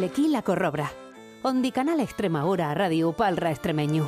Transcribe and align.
Belequí 0.00 0.28
la 0.28 0.40
Corrobra. 0.40 0.90
Ondi 1.42 1.72
Canal 1.72 2.00
Extremadura 2.00 2.72
Radio 2.72 3.12
Palra 3.12 3.50
Extremeño. 3.50 4.06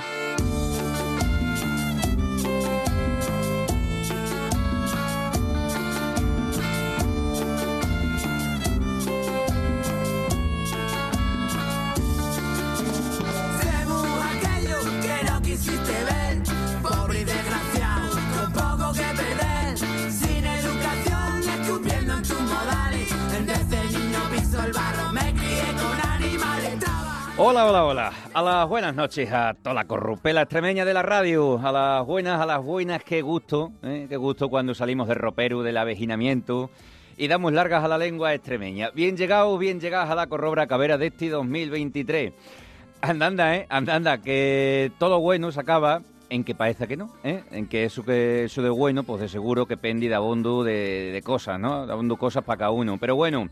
Hola, 27.44 27.66
hola, 27.66 27.84
hola. 27.84 28.12
A 28.34 28.40
las 28.40 28.68
buenas 28.68 28.94
noches 28.94 29.32
a 29.32 29.52
toda 29.54 29.74
la 29.74 29.84
corrupela 29.84 30.42
extremeña 30.42 30.84
de 30.84 30.94
la 30.94 31.02
radio. 31.02 31.58
A 31.58 31.72
las 31.72 32.06
buenas, 32.06 32.40
a 32.40 32.46
las 32.46 32.62
buenas, 32.62 33.02
qué 33.02 33.20
gusto, 33.20 33.72
¿eh? 33.82 34.06
qué 34.08 34.16
gusto 34.16 34.48
cuando 34.48 34.76
salimos 34.76 35.08
del 35.08 35.16
ropero, 35.16 35.64
del 35.64 35.76
avejinamiento 35.76 36.70
y 37.16 37.26
damos 37.26 37.52
largas 37.52 37.82
a 37.82 37.88
la 37.88 37.98
lengua 37.98 38.32
extremeña. 38.32 38.90
Bien 38.90 39.16
llegados, 39.16 39.58
bien 39.58 39.80
llegadas 39.80 40.08
a 40.08 40.14
la 40.14 40.28
corrobra 40.28 40.68
cabera 40.68 40.98
de 40.98 41.08
este 41.08 41.30
2023. 41.30 42.32
Andanda, 43.00 43.56
¿eh? 43.56 43.66
Andanda, 43.70 44.18
que 44.18 44.92
todo 45.00 45.18
bueno 45.18 45.50
se 45.50 45.58
acaba 45.58 46.02
en 46.30 46.44
que 46.44 46.54
parece 46.54 46.86
que 46.86 46.96
no, 46.96 47.12
¿eh? 47.24 47.42
En 47.50 47.66
que 47.66 47.82
eso 47.82 48.04
que 48.04 48.44
eso 48.44 48.62
de 48.62 48.70
bueno, 48.70 49.02
pues 49.02 49.20
de 49.20 49.28
seguro 49.28 49.66
que 49.66 49.76
pendi 49.76 50.06
de 50.06 50.14
abondo 50.14 50.62
de, 50.62 51.10
de 51.12 51.22
cosas, 51.22 51.58
¿no? 51.58 51.88
De 51.88 51.92
abondo 51.92 52.16
cosas 52.16 52.44
para 52.44 52.58
cada 52.58 52.70
uno. 52.70 52.98
Pero 53.00 53.16
bueno... 53.16 53.48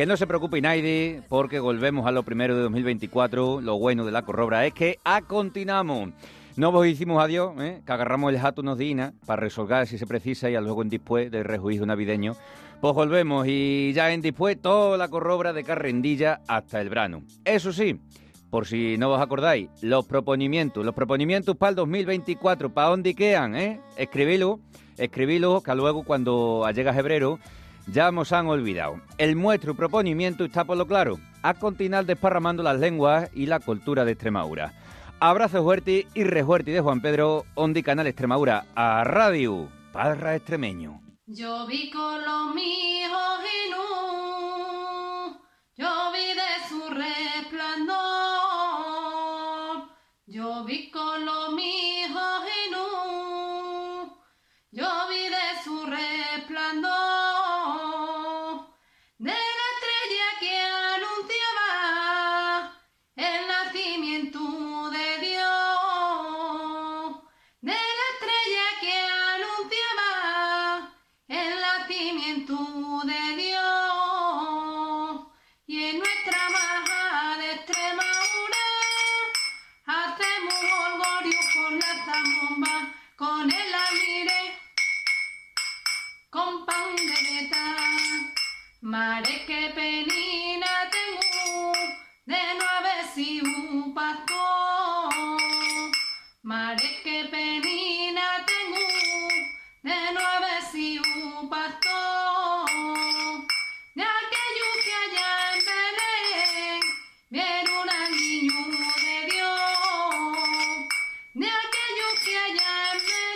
Que 0.00 0.06
no 0.06 0.16
se 0.16 0.26
preocupe 0.26 0.62
nadie, 0.62 1.20
porque 1.28 1.60
volvemos 1.60 2.06
a 2.06 2.10
lo 2.10 2.22
primero 2.22 2.56
de 2.56 2.62
2024. 2.62 3.60
Lo 3.60 3.78
bueno 3.78 4.06
de 4.06 4.10
la 4.10 4.22
corrobra 4.22 4.64
es 4.64 4.72
que 4.72 4.98
a 5.04 5.20
continuamos. 5.20 6.12
No 6.56 6.72
vos 6.72 6.86
hicimos 6.86 7.22
adiós, 7.22 7.52
¿eh? 7.60 7.82
que 7.84 7.92
agarramos 7.92 8.32
el 8.32 8.40
jato 8.40 8.62
unos 8.62 8.78
días 8.78 9.12
para 9.26 9.42
resolver 9.42 9.86
si 9.86 9.98
se 9.98 10.06
precisa 10.06 10.48
y 10.48 10.54
luego 10.54 10.80
en 10.80 10.88
después 10.88 11.30
del 11.30 11.44
rejuicio 11.44 11.84
navideño. 11.84 12.34
Pues 12.80 12.94
volvemos 12.94 13.46
y 13.46 13.92
ya 13.92 14.10
en 14.10 14.22
después 14.22 14.58
toda 14.58 14.96
la 14.96 15.08
corrobra 15.08 15.52
de 15.52 15.64
carrendilla 15.64 16.40
hasta 16.48 16.80
el 16.80 16.88
verano. 16.88 17.22
Eso 17.44 17.70
sí, 17.70 18.00
por 18.48 18.66
si 18.66 18.96
no 18.96 19.10
os 19.10 19.20
acordáis, 19.20 19.68
los 19.82 20.06
proponimientos, 20.06 20.82
los 20.82 20.94
proponimientos 20.94 21.58
para 21.58 21.70
el 21.70 21.76
2024, 21.76 22.72
¿para 22.72 22.88
dónde 22.88 23.14
quedan? 23.14 23.54
Eh? 23.54 23.82
Escribilo, 23.98 24.60
escribilo, 24.96 25.60
que 25.60 25.74
luego 25.74 26.04
cuando 26.04 26.66
llega 26.72 26.94
febrero 26.94 27.38
ya 27.92 28.10
nos 28.12 28.32
han 28.32 28.46
olvidado. 28.46 29.00
El 29.18 29.36
muestro 29.36 29.74
proponimiento 29.74 30.44
está 30.44 30.64
por 30.64 30.76
lo 30.76 30.86
claro, 30.86 31.18
a 31.42 31.54
continuar 31.54 32.04
desparramando 32.06 32.62
las 32.62 32.78
lenguas 32.78 33.30
y 33.34 33.46
la 33.46 33.60
cultura 33.60 34.04
de 34.04 34.12
Extremadura. 34.12 34.74
Abrazo 35.20 35.62
fuerte 35.62 36.06
y 36.14 36.24
refuerte 36.24 36.70
de 36.70 36.80
Juan 36.80 37.00
Pedro, 37.00 37.44
Ondi 37.54 37.82
Canal 37.82 38.06
Extremadura, 38.06 38.66
a 38.74 39.04
Radio 39.04 39.68
Parra 39.92 40.36
Extremeño. 40.36 41.00
Yo 41.26 41.66
vi 41.66 41.90
con 41.90 42.24
los 42.24 42.54
míos 42.54 43.40
y 43.44 43.70
no, 43.70 45.40
yo 45.76 46.12
vi 46.12 46.34
de 46.34 46.68
su 46.68 46.80
resplandor, 46.90 47.96
yo 50.26 50.64
vi 50.64 50.90
con 50.90 51.09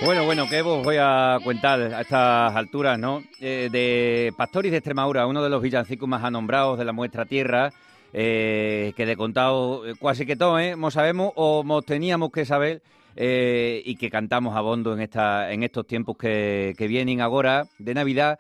Bueno, 0.05 0.27
bueno, 0.27 0.47
que 0.47 0.61
os 0.61 0.85
voy 0.85 0.97
a 1.01 1.39
contar 1.43 1.81
a 1.81 2.03
estas 2.03 2.55
alturas, 2.55 2.99
¿no? 2.99 3.23
Eh, 3.41 3.71
de 3.73 4.35
Pastores 4.37 4.71
de 4.71 4.77
Extremadura, 4.77 5.27
uno 5.27 5.43
de 5.43 5.49
los 5.49 5.63
villancicos 5.63 6.07
más 6.07 6.23
anombrados 6.23 6.79
de 6.79 6.85
la 6.85 6.93
muestra 6.93 7.25
tierra, 7.25 7.73
eh, 8.13 8.93
que 8.97 9.07
de 9.07 9.17
contado 9.17 9.87
eh, 9.89 9.95
casi 9.99 10.27
que 10.27 10.37
todo, 10.37 10.59
¿eh? 10.59 10.77
Mo 10.77 10.91
sabemos 10.91 11.33
o 11.37 11.65
mo 11.65 11.81
teníamos 11.81 12.31
que 12.33 12.45
saber 12.45 12.83
eh, 13.17 13.83
y 13.87 13.97
que 13.97 14.11
cantamos 14.11 14.55
a 14.55 14.61
bondo 14.61 14.93
en, 14.93 15.01
esta, 15.01 15.51
en 15.51 15.63
estos 15.63 15.87
tiempos 15.87 16.19
que, 16.19 16.75
que 16.77 16.87
vienen 16.87 17.23
ahora 17.23 17.65
de 17.79 17.95
Navidad. 17.95 18.39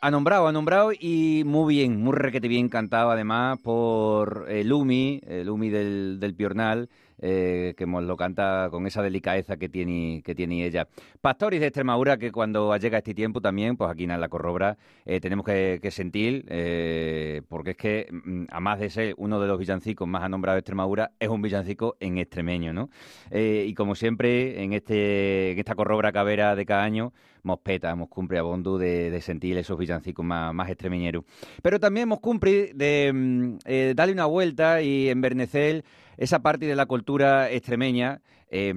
Ha 0.00 0.10
nombrado, 0.10 0.46
ha 0.46 0.52
nombrado 0.52 0.92
y 0.98 1.42
muy 1.44 1.74
bien, 1.74 2.00
muy 2.00 2.14
requete 2.14 2.48
bien 2.48 2.70
cantado 2.70 3.10
además 3.10 3.58
por 3.58 4.46
Lumi, 4.64 5.20
Lumi 5.44 5.68
del, 5.68 6.18
del 6.20 6.34
Piornal, 6.34 6.88
eh, 7.18 7.74
que 7.76 7.86
nos 7.86 8.04
lo 8.04 8.16
canta 8.16 8.68
con 8.70 8.86
esa 8.86 9.02
delicadeza 9.02 9.56
que 9.56 9.68
tiene, 9.68 10.22
que 10.24 10.34
tiene 10.34 10.64
ella. 10.66 10.86
Pastores 11.20 11.60
de 11.60 11.66
Extremadura, 11.66 12.18
que 12.18 12.30
cuando 12.30 12.76
llega 12.76 12.98
este 12.98 13.14
tiempo 13.14 13.40
también, 13.40 13.76
pues 13.76 13.90
aquí 13.90 14.04
en 14.04 14.20
la 14.20 14.28
Corrobra, 14.28 14.76
eh, 15.04 15.20
tenemos 15.20 15.44
que, 15.46 15.80
sentir, 15.90 16.44
eh, 16.48 17.42
porque 17.48 17.70
es 17.70 17.76
que, 17.76 18.08
mm, 18.10 18.44
a 18.50 18.60
más 18.60 18.78
de 18.80 18.90
ser 18.90 19.14
uno 19.16 19.40
de 19.40 19.48
los 19.48 19.58
villancicos 19.58 20.06
más 20.06 20.28
nombrados 20.28 20.56
de 20.56 20.60
Extremadura, 20.60 21.12
es 21.18 21.28
un 21.28 21.40
villancico 21.40 21.96
en 22.00 22.18
extremeño, 22.18 22.72
¿no? 22.72 22.90
Y 23.32 23.74
como 23.74 23.94
siempre, 23.94 24.62
en, 24.62 24.72
este, 24.72 25.52
en 25.52 25.58
esta 25.58 25.74
Corrobra 25.74 26.12
Cabera 26.12 26.54
de 26.54 26.66
cada 26.66 26.84
año, 26.84 27.12
hemos 27.46 27.60
peta, 27.60 27.90
hemos 27.90 28.08
cumple 28.08 28.38
abondo 28.38 28.76
de, 28.76 29.10
de 29.10 29.20
sentir 29.20 29.56
esos 29.56 29.78
villancicos 29.78 30.24
más, 30.24 30.52
más 30.52 30.68
extremeñeros. 30.68 31.24
Pero 31.62 31.78
también 31.78 32.04
hemos 32.04 32.20
cumple 32.20 32.72
de 32.74 33.12
mm, 33.14 33.58
eh, 33.64 33.92
darle 33.94 34.12
una 34.12 34.26
vuelta 34.26 34.82
y 34.82 35.08
envernecer 35.08 35.84
esa 36.16 36.40
parte 36.40 36.66
de 36.66 36.74
la 36.74 36.86
cultura 36.86 37.50
extremeña 37.50 38.20
eh, 38.50 38.74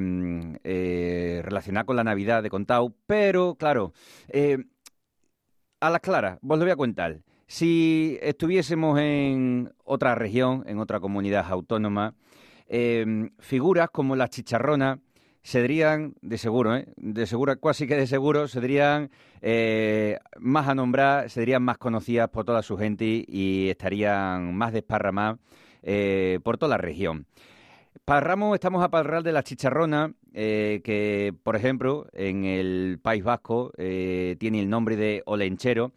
eh, 0.63 1.41
relacionada 1.43 1.85
con 1.85 1.95
la 1.95 2.03
Navidad 2.03 2.43
de 2.43 2.49
Contau, 2.49 2.93
pero 3.07 3.55
claro, 3.55 3.93
eh, 4.27 4.57
a 5.79 5.89
las 5.89 6.01
claras, 6.01 6.37
vos 6.41 6.59
lo 6.59 6.65
voy 6.65 6.71
a 6.71 6.75
contar. 6.75 7.21
Si 7.47 8.19
estuviésemos 8.21 8.99
en 8.99 9.73
otra 9.83 10.13
región, 10.13 10.63
en 10.67 10.77
otra 10.77 10.99
comunidad 10.99 11.45
autónoma, 11.49 12.13
eh, 12.67 13.31
figuras 13.39 13.89
como 13.89 14.15
la 14.15 14.27
chicharrona 14.27 14.99
serían, 15.41 16.15
de 16.21 16.37
seguro, 16.37 16.75
¿eh? 16.75 16.87
de 16.97 17.25
seguro, 17.25 17.59
casi 17.59 17.87
que 17.87 17.95
de 17.95 18.07
seguro, 18.07 18.47
serían 18.47 19.09
eh, 19.41 20.19
más 20.39 20.67
a 20.67 20.75
nombrar, 20.75 21.29
serían 21.29 21.63
más 21.63 21.77
conocidas 21.77 22.29
por 22.29 22.45
toda 22.45 22.61
su 22.61 22.77
gente 22.77 23.25
y 23.27 23.69
estarían 23.69 24.55
más 24.55 24.73
desparramadas 24.73 25.39
eh, 25.81 26.39
por 26.43 26.57
toda 26.57 26.69
la 26.69 26.77
región. 26.77 27.25
Parramos, 28.05 28.55
estamos 28.55 28.83
a 28.83 28.89
parral 28.89 29.23
de 29.23 29.31
la 29.31 29.43
chicharrona, 29.43 30.13
eh, 30.33 30.81
que 30.83 31.33
por 31.43 31.55
ejemplo 31.55 32.07
en 32.13 32.43
el 32.43 32.99
País 33.01 33.23
Vasco 33.23 33.71
eh, 33.77 34.35
tiene 34.39 34.59
el 34.59 34.69
nombre 34.69 34.95
de 34.95 35.21
Olenchero, 35.25 35.91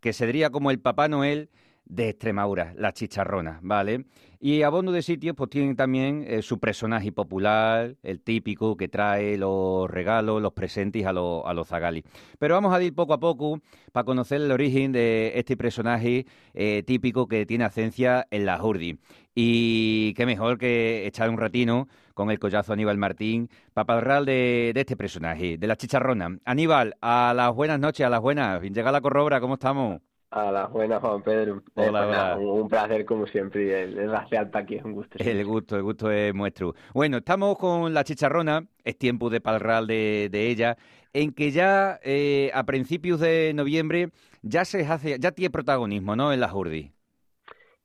que 0.00 0.12
sería 0.12 0.50
como 0.50 0.70
el 0.70 0.78
Papá 0.78 1.08
Noel 1.08 1.50
de 1.84 2.08
Extremadura, 2.08 2.72
la 2.76 2.92
chicharrona, 2.92 3.58
¿vale? 3.62 4.06
Y 4.38 4.62
abondo 4.62 4.92
de 4.92 5.02
sitios 5.02 5.34
pues 5.34 5.50
tienen 5.50 5.76
también 5.76 6.24
eh, 6.26 6.42
su 6.42 6.58
personaje 6.58 7.12
popular, 7.12 7.96
el 8.02 8.20
típico 8.20 8.76
que 8.76 8.88
trae 8.88 9.38
los 9.38 9.90
regalos, 9.90 10.42
los 10.42 10.52
presentes 10.52 11.06
a, 11.06 11.12
los 11.12 11.44
a 11.46 11.54
los 11.54 11.68
zagalis. 11.68 12.04
Pero 12.38 12.54
vamos 12.54 12.74
a 12.74 12.82
ir 12.82 12.94
poco 12.94 13.14
a 13.14 13.20
poco 13.20 13.60
para 13.92 14.04
conocer 14.04 14.40
el 14.40 14.52
origen 14.52 14.92
de 14.92 15.32
este 15.36 15.56
personaje 15.56 16.26
eh, 16.54 16.82
típico 16.86 17.26
que 17.28 17.46
tiene 17.46 17.64
ascencia 17.64 18.26
en 18.30 18.46
la 18.46 18.58
Jurdi. 18.58 18.98
Y 19.34 20.14
qué 20.14 20.24
mejor 20.26 20.58
que 20.58 21.06
echar 21.06 21.28
un 21.28 21.38
ratino 21.38 21.88
con 22.14 22.30
el 22.30 22.38
collazo 22.38 22.72
Aníbal 22.72 22.96
Martín 22.96 23.50
para 23.74 23.98
hablar 23.98 24.24
de, 24.24 24.72
de 24.74 24.80
este 24.80 24.96
personaje, 24.96 25.58
de 25.58 25.66
la 25.66 25.76
chicharrona. 25.76 26.38
Aníbal, 26.44 26.96
a 27.02 27.34
las 27.36 27.54
buenas 27.54 27.78
noches, 27.78 28.06
a 28.06 28.10
las 28.10 28.20
buenas. 28.20 28.62
Llega 28.62 28.90
la 28.92 29.02
corrobra, 29.02 29.40
¿cómo 29.40 29.54
estamos? 29.54 30.05
A 30.30 30.50
la 30.50 30.66
buena, 30.66 30.98
Juan 31.00 31.22
Pedro. 31.22 31.62
Hola, 31.74 31.86
Eh, 31.86 31.90
pues 31.90 32.18
hola. 32.18 32.36
un, 32.38 32.60
un 32.62 32.68
placer 32.68 33.04
como 33.04 33.26
siempre. 33.26 33.82
El, 33.84 33.98
el 33.98 34.10
para 34.10 34.60
aquí 34.60 34.74
es 34.74 34.84
un 34.84 34.92
gusto. 34.92 35.16
El 35.18 35.44
gusto, 35.44 35.76
el 35.76 35.82
gusto 35.82 36.10
es 36.10 36.34
nuestro. 36.34 36.74
Bueno, 36.94 37.18
estamos 37.18 37.56
con 37.56 37.94
la 37.94 38.02
chicharrona, 38.04 38.66
es 38.84 38.98
tiempo 38.98 39.30
de 39.30 39.40
palral 39.40 39.86
de, 39.86 40.28
de 40.30 40.48
ella, 40.48 40.76
en 41.12 41.32
que 41.32 41.52
ya 41.52 42.00
eh, 42.02 42.50
a 42.54 42.64
principios 42.64 43.20
de 43.20 43.52
noviembre 43.54 44.10
ya 44.42 44.64
se 44.64 44.84
hace, 44.84 45.16
ya 45.18 45.30
tiene 45.32 45.50
protagonismo, 45.50 46.16
¿no? 46.16 46.32
En 46.32 46.40
la 46.40 46.48
Jurdi. 46.48 46.92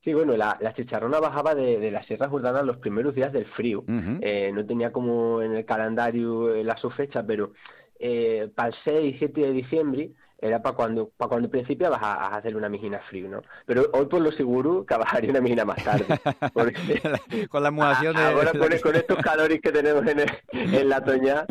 Sí, 0.04 0.14
bueno, 0.16 0.36
la, 0.36 0.58
la 0.60 0.74
chicharrona 0.74 1.20
bajaba 1.20 1.54
de, 1.54 1.78
de 1.80 1.92
la 1.92 2.02
Sierra 2.04 2.28
Jordana 2.28 2.64
los 2.64 2.78
primeros 2.78 3.14
días 3.14 3.32
del 3.32 3.46
frío. 3.46 3.82
Ujú. 3.82 4.18
Eh, 4.22 4.52
no 4.52 4.66
tenía 4.66 4.92
como 4.92 5.44
en 5.44 5.56
el 5.56 5.64
calendario 5.66 6.56
eh, 6.56 6.64
la 6.64 6.76
su 6.76 6.90
fecha, 6.90 7.24
pero 7.24 7.54
eh, 8.00 8.50
para 8.56 8.70
el 8.70 8.76
6 8.84 9.16
y 9.16 9.18
7 9.20 9.42
de 9.42 9.52
diciembre 9.52 10.12
era 10.42 10.62
para 10.62 10.76
cuando 10.76 11.10
para 11.12 11.30
cuando 11.30 11.50
vas 11.50 12.02
a, 12.02 12.14
a 12.14 12.38
hacer 12.38 12.56
una 12.56 12.70
mijina 12.70 13.00
frío, 13.10 13.30
¿no? 13.30 13.42
Pero 13.66 13.90
hoy 13.94 14.08
por 14.08 14.22
lo 14.22 14.32
seguro 14.32 14.86
que 14.86 14.96
bajaría 14.98 15.30
una 15.32 15.42
mijina 15.42 15.66
más 15.66 15.82
tarde. 15.84 16.20
Porque 16.54 17.02
con 17.50 17.64
la 17.64 17.72
mudación 17.72 18.16
de... 18.18 18.26
ahora 18.26 18.56
con, 18.56 18.70
con 18.80 18.96
estos 18.96 19.20
calores 19.20 19.60
que 19.62 19.72
tenemos 19.72 20.06
en, 20.08 20.20
el- 20.20 20.32
en 20.72 20.90
la 20.90 21.04
toña, 21.04 21.46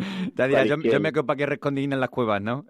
dirás, 0.47 0.67
yo, 0.67 0.75
yo 0.83 0.99
me 0.99 1.11
quedo 1.11 1.25
para 1.25 1.37
que 1.37 1.45
rescondín 1.45 1.93
en 1.93 1.99
las 1.99 2.09
cuevas, 2.09 2.41
¿no? 2.41 2.65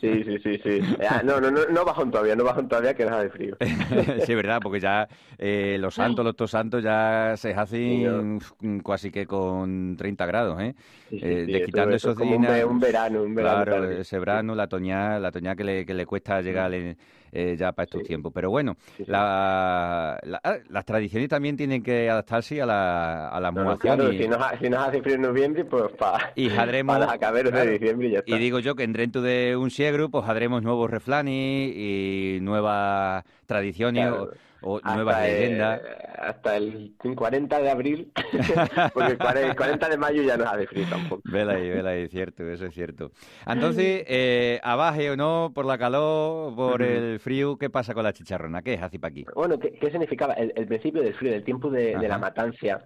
sí, 0.00 0.24
sí, 0.24 0.38
sí, 0.42 0.58
sí. 0.64 0.86
Ah, 1.08 1.22
no, 1.24 1.40
no, 1.40 1.50
no, 1.50 1.66
no 1.66 1.84
bajan 1.84 2.10
todavía, 2.10 2.36
no 2.36 2.44
bajan 2.44 2.68
todavía 2.68 2.94
que 2.94 3.04
nada 3.04 3.22
de 3.22 3.30
frío. 3.30 3.58
sí, 4.20 4.32
es 4.32 4.36
verdad, 4.36 4.60
porque 4.62 4.80
ya 4.80 5.08
eh, 5.38 5.76
los 5.78 5.94
santos, 5.94 6.24
los 6.24 6.34
dos 6.36 6.50
santos 6.50 6.82
ya 6.82 7.34
se 7.36 7.54
hacen 7.54 8.40
mm, 8.60 8.78
casi 8.80 9.10
que 9.12 9.26
con 9.26 9.96
30 9.96 10.26
grados, 10.26 10.60
¿eh? 10.60 10.74
Sí, 11.08 11.20
sí, 11.20 11.36
Eh, 11.36 11.46
sí, 11.46 11.52
de 11.52 11.62
quitando 11.62 11.94
eso 11.94 12.08
es 12.08 12.14
esos 12.14 12.16
como 12.16 12.36
un, 12.36 12.50
un 12.50 12.80
verano, 12.80 13.22
un 13.22 13.34
verano 13.34 13.66
Claro, 13.66 13.68
tarde. 13.68 14.00
ese 14.00 14.18
verano, 14.18 14.54
la 14.54 14.68
toñá, 14.68 15.18
la 15.18 15.32
toñá 15.32 15.56
que 15.56 15.61
le, 15.64 15.86
que 15.86 15.94
le 15.94 16.06
cuesta 16.06 16.40
llegar 16.40 16.72
en- 16.74 16.96
eh, 17.34 17.56
ya 17.58 17.72
para 17.72 17.84
estos 17.84 18.02
Sí. 18.02 18.08
tiempos. 18.08 18.30
Pero 18.34 18.50
bueno, 18.50 18.76
Sí, 18.96 19.04
sí. 19.04 19.10
la- 19.10 20.18
la- 20.22 20.40
ah, 20.44 20.56
las 20.68 20.84
tradiciones 20.84 21.30
también 21.30 21.56
tienen 21.56 21.82
que 21.82 22.10
adaptarse 22.10 22.60
a 22.60 22.66
la, 22.66 23.28
a 23.30 23.40
la 23.40 23.50
No, 23.50 23.78
claro, 23.78 24.12
y, 24.12 24.18
si, 24.18 24.28
nos, 24.28 24.38
ha- 24.38 24.58
si 24.58 24.68
nos 24.68 24.86
hace 24.86 25.00
frío 25.00 25.14
en 25.14 25.22
noviembre, 25.22 25.64
pues 25.64 25.84
para 25.98 26.32
y 26.36 26.50
jadremos- 26.50 26.98
los 26.98 27.08
acaberos 27.10 27.50
claro. 27.52 27.66
de 27.70 27.78
diciembre 27.78 28.08
y 28.08 28.10
ya 28.12 28.18
está. 28.18 28.36
y 28.36 28.38
digo 28.38 28.58
yo 28.58 28.74
que 28.74 28.82
en 28.84 28.92
dentro 28.92 29.22
de 29.22 29.56
un 29.56 29.70
siegro 29.70 30.10
pues 30.10 30.28
haremos 30.28 30.62
nuevos 30.62 30.90
reflanes 30.90 31.72
y 31.74 32.38
nuevas 32.42 33.24
tradiciones 33.46 34.06
Claro. 34.08 34.22
o, 34.24 34.30
o 34.62 34.76
hasta, 34.78 34.94
nuevas 34.94 35.26
eh, 35.26 35.32
leyendas. 35.32 35.80
hasta 36.18 36.56
el 36.56 36.94
40 37.16 37.60
de 37.60 37.70
abril, 37.70 38.12
porque 38.94 39.12
el 39.12 39.18
40 39.18 39.54
40 39.56 39.88
de 39.88 39.96
mayo 39.96 40.22
ya 40.22 40.36
no 40.36 40.44
hace 40.44 40.66
frío 40.66 40.86
tampoco. 40.88 41.22
Vela 41.24 41.54
ahí, 41.54 41.68
vela 41.68 41.90
ahí, 41.90 42.08
cierto, 42.08 42.48
eso 42.48 42.66
es 42.66 42.74
cierto. 42.74 43.10
Entonces, 43.46 44.04
eh, 44.06 44.60
abaje 44.62 45.10
o 45.10 45.16
no, 45.16 45.52
por 45.54 45.64
la 45.66 45.78
calor, 45.78 46.54
por 46.54 46.80
Ujú. 46.82 46.90
el 46.90 47.20
frío, 47.20 47.56
¿qué 47.58 47.70
pasa 47.70 47.94
con 47.94 48.04
la 48.04 48.12
chicharrona? 48.12 48.62
¿Qué 48.62 48.74
es 48.74 48.82
así 48.82 48.98
para 48.98 49.10
aquí? 49.12 49.24
Bueno, 49.34 49.58
¿qué, 49.58 49.72
qué 49.72 49.90
significaba? 49.90 50.34
El, 50.34 50.52
el 50.56 50.66
principio 50.66 51.02
del 51.02 51.14
frío, 51.14 51.32
del 51.32 51.44
tiempo 51.44 51.70
de, 51.70 51.96
de 51.96 52.08
la 52.08 52.18
matancia. 52.18 52.84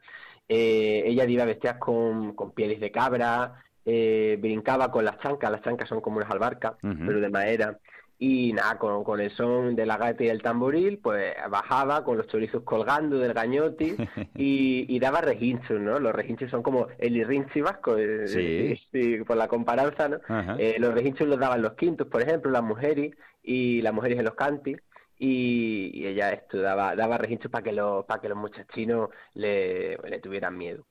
Eh, 0.49 1.03
ella 1.07 1.25
iba 1.25 1.45
vestida 1.45 1.79
con, 1.79 2.35
con 2.35 2.53
pieles 2.53 2.79
de 2.81 2.91
cabra, 2.93 3.65
eh, 3.85 4.37
brincaba 4.41 4.91
con 4.91 5.05
las 5.05 5.19
chancas, 5.19 5.51
las 5.51 5.63
chancas 5.63 5.89
son 5.89 6.01
como 6.01 6.19
unas 6.19 6.31
albarcas, 6.31 6.75
Ujú. 6.83 7.05
pero 7.07 7.21
de 7.21 7.29
madera. 7.31 7.79
Y 8.19 8.55
nada, 8.55 8.79
con, 8.79 9.05
con 9.05 9.21
el 9.21 9.31
son 9.33 9.77
de 9.77 9.85
la 9.85 9.99
gaita 9.99 10.25
y 10.25 10.29
el 10.29 10.41
tamboril, 10.41 10.99
pues 10.99 11.35
bajaba 11.51 12.03
con 12.03 12.17
los 12.17 12.27
chorizos 12.29 12.63
colgando 12.63 13.19
del 13.19 13.35
gañoti 13.35 13.95
y, 14.35 14.87
y 14.89 14.99
daba 14.99 15.21
rehinchos, 15.21 15.79
¿no? 15.79 16.01
Los 16.01 16.15
rehinchos 16.15 16.51
son 16.51 16.63
como 16.63 16.89
el 16.99 17.17
irrinchi 17.17 17.61
vasco, 17.61 17.99
eh, 17.99 18.27
Sí. 18.27 18.81
sí, 18.93 19.25
por 19.25 19.37
la 19.37 19.49
comparanza, 19.49 20.09
¿no? 20.09 20.19
Eh, 20.59 20.77
los 20.79 20.95
rehinchos 20.95 21.29
los 21.29 21.39
daban 21.39 21.61
los 21.61 21.75
quintos, 21.75 22.07
por 22.07 22.23
ejemplo, 22.23 22.51
las 22.51 22.63
mujeres 22.63 23.15
y 23.43 23.83
las 23.83 23.93
mujeres 23.93 24.19
en 24.19 24.25
los 24.25 24.35
cantis. 24.35 24.79
Y, 25.19 26.07
ella 26.07 26.33
esto 26.33 26.59
daba, 26.61 26.95
daba 26.97 27.19
rehinchos 27.19 27.51
para 27.51 27.65
que 27.65 27.73
los, 27.73 28.05
para 28.07 28.21
que 28.21 28.29
los 28.29 28.37
muchachinos 28.39 29.11
le, 29.35 29.97
le 29.99 30.19
tuvieran 30.21 30.57
miedo. 30.57 30.85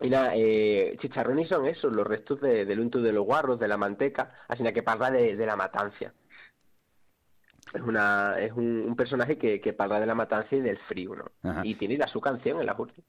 Y 0.00 0.08
nada, 0.08 0.32
eh, 0.34 0.96
chicharrones 1.00 1.48
son 1.48 1.66
esos, 1.66 1.92
los 1.92 2.06
restos 2.06 2.40
de- 2.40 2.64
del 2.64 2.80
unto 2.80 3.02
de 3.02 3.12
los 3.12 3.24
guarros, 3.24 3.58
de 3.60 3.68
la 3.68 3.76
manteca, 3.76 4.32
así 4.48 4.62
que 4.72 4.82
parla 4.82 5.10
de, 5.10 5.36
de 5.36 5.46
la 5.46 5.56
matancia. 5.56 6.14
Es 7.74 7.82
una 7.82 8.38
es 8.40 8.52
un, 8.52 8.66
un 8.88 8.96
personaje 8.96 9.38
que, 9.38 9.60
que 9.60 9.72
parla 9.72 10.00
de 10.00 10.06
la 10.06 10.14
matancia 10.14 10.58
y 10.58 10.60
del 10.60 10.78
frío, 10.78 11.14
¿no? 11.14 11.32
Ajá. 11.42 11.62
Y 11.64 11.76
tiene 11.76 11.96
la 11.98 12.08
su 12.08 12.20
canción 12.20 12.60
en 12.60 12.66
la 12.66 12.74
Jurdi. 12.74 13.04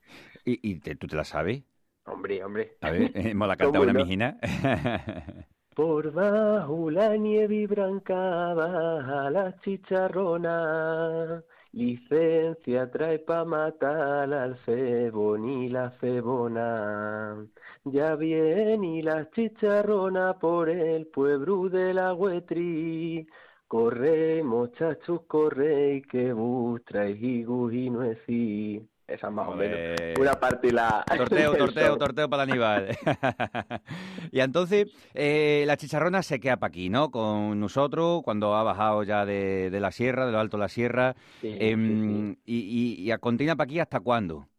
¿Y, 0.45 0.59
y 0.71 0.79
te- 0.79 0.95
tú 0.95 1.07
te 1.07 1.15
la 1.15 1.23
sabes? 1.23 1.63
Hombre, 2.05 2.43
hombre. 2.43 2.77
A 2.81 2.91
ver, 2.91 3.11
hemos 3.15 3.47
la 3.47 3.57
cantado 3.57 3.83
¿Cómo 3.83 3.83
una 3.83 3.93
no? 3.93 3.99
mijina. 3.99 4.37
Por 5.73 6.11
bajo 6.11 6.89
la 6.91 7.15
nieve 7.17 7.65
brancaba 7.67 9.29
la 9.31 9.55
chicharrona, 9.61 11.43
licencia 11.71 12.89
trae 12.91 13.19
pa 13.19 13.45
matar 13.45 14.33
al 14.33 14.57
cebón 14.65 15.47
y 15.49 15.69
la 15.69 15.91
cebona. 15.99 17.45
Ya 17.85 18.15
viene 18.15 19.01
la 19.03 19.29
chicharrona 19.31 20.37
por 20.39 20.69
el 20.69 21.07
pueblo 21.07 21.69
de 21.69 21.93
la 21.93 22.13
Huetri, 22.13 23.27
corre 23.71 24.43
muchachos, 24.43 25.21
corre 25.27 25.95
y 25.95 26.01
que 26.01 26.33
vos 26.33 26.81
traes 26.83 27.17
higos 27.23 27.71
y 27.71 27.89
nueces. 27.89 28.81
Esa 29.07 29.29
más 29.29 29.47
o 29.47 29.55
menos. 29.55 29.79
Una 30.19 30.33
parte 30.33 30.67
y 30.67 30.71
la... 30.71 31.05
Torteo, 31.17 31.55
torteo, 31.55 31.97
torteo 31.97 32.29
para 32.29 32.43
Aníbal. 32.43 32.89
y 34.31 34.41
entonces, 34.41 34.91
eh, 35.13 35.63
la 35.67 35.77
chicharrona 35.77 36.21
se 36.21 36.41
queda 36.41 36.57
para 36.57 36.67
aquí, 36.67 36.89
¿no? 36.89 37.11
Con 37.11 37.61
nosotros, 37.61 38.23
cuando 38.23 38.55
ha 38.55 38.63
bajado 38.63 39.03
ya 39.03 39.25
de, 39.25 39.69
de 39.69 39.79
la 39.79 39.91
sierra, 39.91 40.25
de 40.25 40.33
lo 40.33 40.39
alto 40.41 40.57
de 40.57 40.61
la 40.63 40.69
sierra. 40.69 41.15
Sí, 41.39 41.53
sí, 41.53 41.57
Em, 41.57 42.35
sí. 42.35 42.39
Y, 42.45 42.57
y, 42.57 43.03
y 43.03 43.11
a 43.11 43.19
continua 43.19 43.55
para 43.55 43.69
aquí, 43.69 43.79
¿hasta 43.79 44.01
cuándo? 44.01 44.49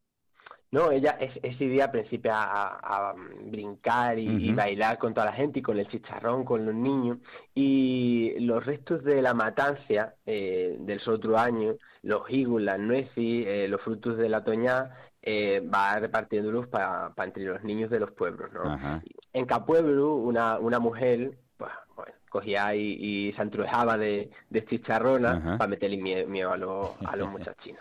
No, 0.73 0.91
ella 0.91 1.19
es, 1.21 1.33
ese 1.43 1.67
día 1.67 1.93
principia 1.93 2.35
a, 2.35 3.11
a 3.11 3.15
brincar 3.45 4.19
y, 4.19 4.53
bailar 4.53 4.99
con 4.99 5.13
toda 5.13 5.27
la 5.27 5.33
gente 5.35 5.59
y 5.59 5.63
con 5.63 5.79
el 5.79 5.87
chicharrón, 5.87 6.47
con 6.47 6.65
los 6.65 6.75
niños. 6.75 7.19
Y 7.55 8.35
los 8.41 8.65
restos 8.65 9.05
de 9.05 9.21
la 9.21 9.35
matancia 9.35 10.15
eh, 10.25 10.77
del 10.81 11.03
otro 11.07 11.37
año, 11.37 11.75
los 12.01 12.23
higos, 12.31 12.63
las 12.63 12.79
nueces, 12.79 13.13
eh, 13.17 13.67
los 13.69 13.83
frutos 13.83 14.17
de 14.17 14.31
la 14.31 14.45
toñá, 14.45 14.97
eh, 15.21 15.61
va 15.61 15.99
repartiéndolos 15.99 16.69
para 16.69 17.13
entre 17.19 17.45
los 17.45 17.63
niños 17.63 17.91
de 17.91 18.01
los 18.01 18.11
pueblos, 18.13 18.51
¿no? 18.55 19.03
En 19.35 19.45
cada 19.45 19.67
pueblo, 19.67 20.15
una, 20.17 20.59
una 20.59 20.79
mujer, 20.79 21.37
pues, 21.63 21.73
bueno, 21.97 22.13
cogía 22.29 22.75
y, 22.75 22.97
y 23.29 23.33
se 23.35 23.43
antrujaba 23.43 23.97
de, 23.99 24.31
de 24.51 24.65
chicharrona 24.65 25.33
Ajá. 25.33 25.59
para 25.59 25.69
meterle 25.69 25.99
mie- 25.99 26.27
miedo 26.27 26.53
a 26.53 26.57
los, 26.57 26.91
a 27.05 27.17
los 27.17 27.29
muchachinos. 27.31 27.81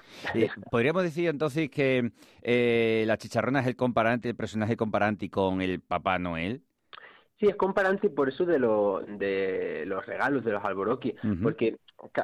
Podríamos 0.70 1.04
decir 1.04 1.28
entonces 1.30 1.70
que 1.70 2.12
eh, 2.42 3.04
la 3.08 3.18
chicharrona 3.18 3.62
es 3.62 3.68
el 3.68 3.76
comparante, 3.76 4.30
el 4.30 4.36
personaje 4.36 4.78
comparante 4.78 5.30
con 5.30 5.62
el 5.62 5.80
Papá 5.80 6.20
Noel. 6.20 6.62
Sí, 7.40 7.48
es 7.48 7.56
comparante 7.56 8.10
por 8.12 8.30
eso 8.30 8.46
de, 8.46 8.60
lo, 8.60 9.02
de 9.02 9.84
los 9.88 10.06
regalos, 10.06 10.44
de 10.46 10.52
los 10.52 10.64
alboroquis, 10.64 11.16
porque, 11.42 11.78